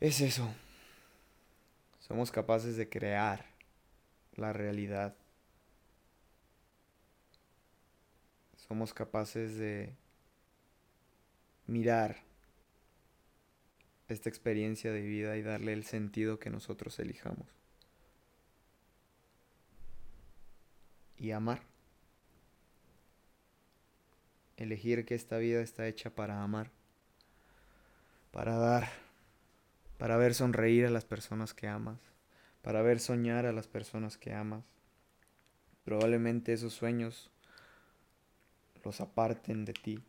[0.00, 0.52] es eso.
[2.00, 3.46] Somos capaces de crear
[4.34, 5.14] la realidad.
[8.56, 9.94] Somos capaces de
[11.66, 12.16] mirar
[14.08, 17.48] esta experiencia de vida y darle el sentido que nosotros elijamos.
[21.16, 21.62] Y amar.
[24.56, 26.70] Elegir que esta vida está hecha para amar
[28.32, 28.88] para dar,
[29.98, 32.00] para ver sonreír a las personas que amas,
[32.62, 34.64] para ver soñar a las personas que amas.
[35.84, 37.30] Probablemente esos sueños
[38.84, 40.02] los aparten de ti,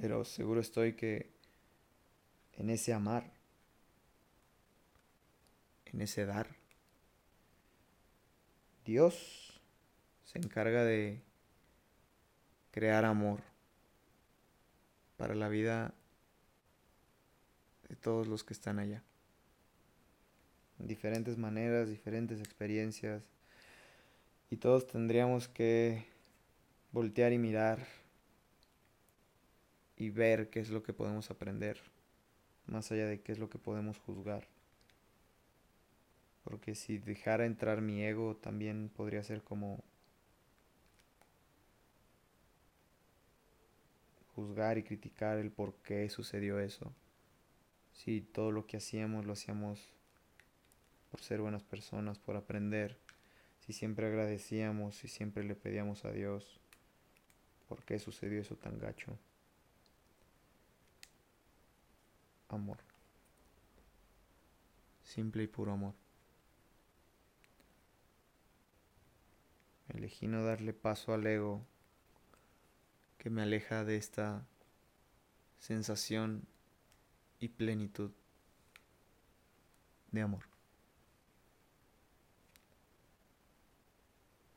[0.00, 1.30] pero seguro estoy que
[2.52, 3.32] en ese amar,
[5.86, 6.48] en ese dar,
[8.84, 9.60] Dios
[10.24, 11.20] se encarga de
[12.70, 13.40] crear amor
[15.16, 15.94] para la vida
[17.88, 19.02] de todos los que están allá.
[20.78, 23.24] Diferentes maneras, diferentes experiencias.
[24.48, 26.06] Y todos tendríamos que
[26.92, 27.84] voltear y mirar
[29.98, 31.80] y ver qué es lo que podemos aprender,
[32.66, 34.46] más allá de qué es lo que podemos juzgar.
[36.44, 39.82] Porque si dejara entrar mi ego, también podría ser como
[44.36, 46.92] juzgar y criticar el por qué sucedió eso.
[47.92, 49.92] Si todo lo que hacíamos lo hacíamos
[51.10, 52.96] por ser buenas personas, por aprender,
[53.66, 56.60] si siempre agradecíamos, si siempre le pedíamos a Dios,
[57.68, 59.18] ¿por qué sucedió eso tan gacho?
[62.48, 62.78] Amor.
[65.02, 65.94] Simple y puro amor.
[69.88, 71.64] Elegí no darle paso al ego
[73.18, 74.46] que me aleja de esta
[75.58, 76.46] sensación
[77.40, 78.12] y plenitud
[80.12, 80.44] de amor.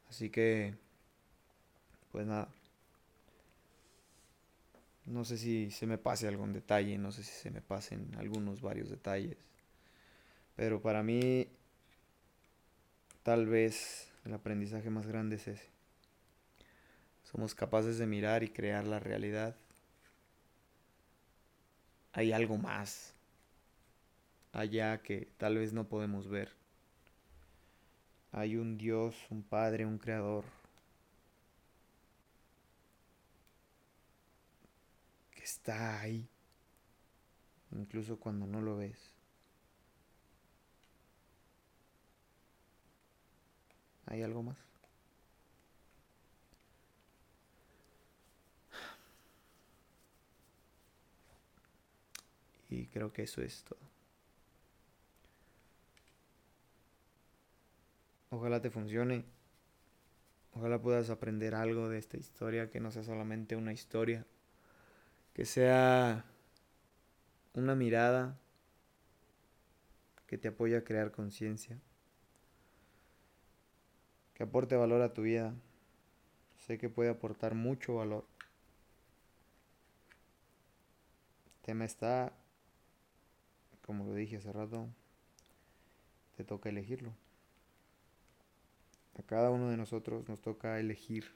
[0.09, 0.75] Así que,
[2.11, 2.49] pues nada.
[5.05, 8.61] No sé si se me pase algún detalle, no sé si se me pasen algunos
[8.61, 9.37] varios detalles.
[10.55, 11.47] Pero para mí,
[13.23, 15.69] tal vez el aprendizaje más grande es ese.
[17.23, 19.55] Somos capaces de mirar y crear la realidad.
[22.13, 23.13] Hay algo más
[24.51, 26.49] allá que tal vez no podemos ver.
[28.33, 30.45] Hay un Dios, un Padre, un Creador
[35.51, 36.29] está ahí,
[37.71, 39.13] incluso cuando no lo ves.
[44.05, 44.57] ¿Hay algo más?
[52.69, 53.79] Y creo que eso es todo.
[58.29, 59.25] Ojalá te funcione.
[60.53, 64.25] Ojalá puedas aprender algo de esta historia, que no sea solamente una historia,
[65.33, 66.25] que sea
[67.53, 68.37] una mirada
[70.27, 71.79] que te apoye a crear conciencia
[74.41, 75.53] que aporte valor a tu vida.
[76.65, 78.25] Sé que puede aportar mucho valor.
[81.45, 82.33] El tema está,
[83.85, 84.87] como lo dije hace rato,
[86.37, 87.13] te toca elegirlo.
[89.19, 91.35] A cada uno de nosotros nos toca elegir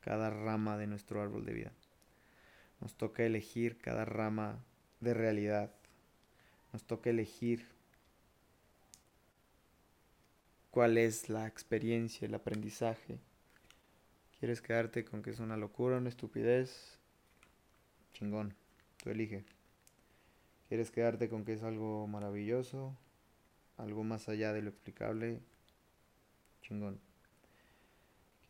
[0.00, 1.72] cada rama de nuestro árbol de vida.
[2.82, 4.58] Nos toca elegir cada rama
[4.98, 5.70] de realidad.
[6.72, 7.64] Nos toca elegir
[10.72, 13.20] cuál es la experiencia, el aprendizaje.
[14.40, 16.98] ¿Quieres quedarte con que es una locura, una estupidez?
[18.14, 18.52] Chingón,
[18.96, 19.44] tú elige.
[20.68, 22.96] ¿Quieres quedarte con que es algo maravilloso?
[23.76, 25.38] Algo más allá de lo explicable?
[26.62, 26.98] Chingón.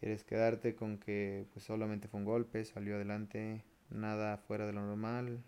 [0.01, 3.63] ¿Quieres quedarte con que pues solamente fue un golpe, salió adelante,
[3.95, 5.43] nada fuera de lo normal?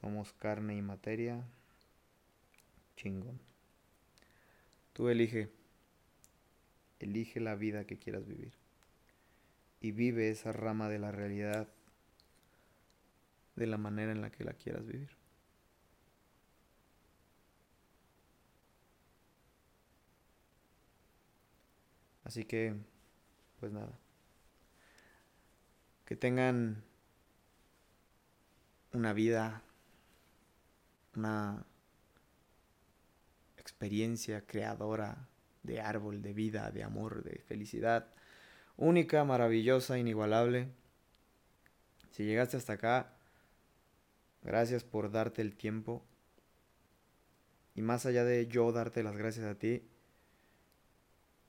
[0.00, 1.44] Somos carne y materia.
[2.96, 3.40] Chingón.
[4.92, 5.50] Tú elige,
[6.98, 8.52] elige la vida que quieras vivir
[9.80, 11.68] y vive esa rama de la realidad
[13.56, 15.10] de la manera en la que la quieras vivir.
[22.24, 22.74] Así que,
[23.58, 23.98] pues nada,
[26.10, 26.82] que tengan
[28.92, 29.62] una vida,
[31.14, 31.64] una
[33.56, 35.28] experiencia creadora
[35.62, 38.08] de árbol, de vida, de amor, de felicidad,
[38.76, 40.66] única, maravillosa, inigualable.
[42.10, 43.12] Si llegaste hasta acá,
[44.42, 46.04] gracias por darte el tiempo.
[47.76, 49.88] Y más allá de yo darte las gracias a ti,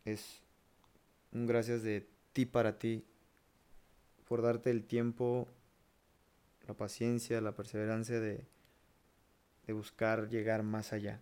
[0.06, 0.44] es
[1.32, 3.08] un gracias de ti para ti,
[4.32, 5.46] por darte el tiempo,
[6.66, 8.46] la paciencia, la perseverancia de,
[9.68, 11.20] de buscar llegar más allá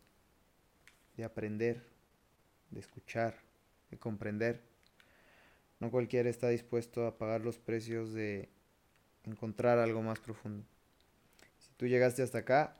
[1.18, 1.82] de aprender,
[2.70, 3.34] de escuchar,
[3.90, 4.62] de comprender.
[5.80, 8.48] No cualquiera está dispuesto a pagar los precios de
[9.24, 10.64] encontrar algo más profundo.
[11.58, 12.78] Si tú llegaste hasta acá,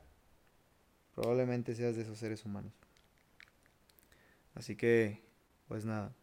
[1.16, 2.72] probablemente seas de esos seres humanos.
[4.54, 5.24] Así que,
[5.66, 6.14] pues nada,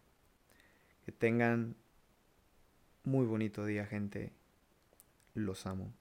[1.04, 1.76] que tengan
[3.08, 4.34] muy bonito día, gente.
[5.34, 5.94] Los amo.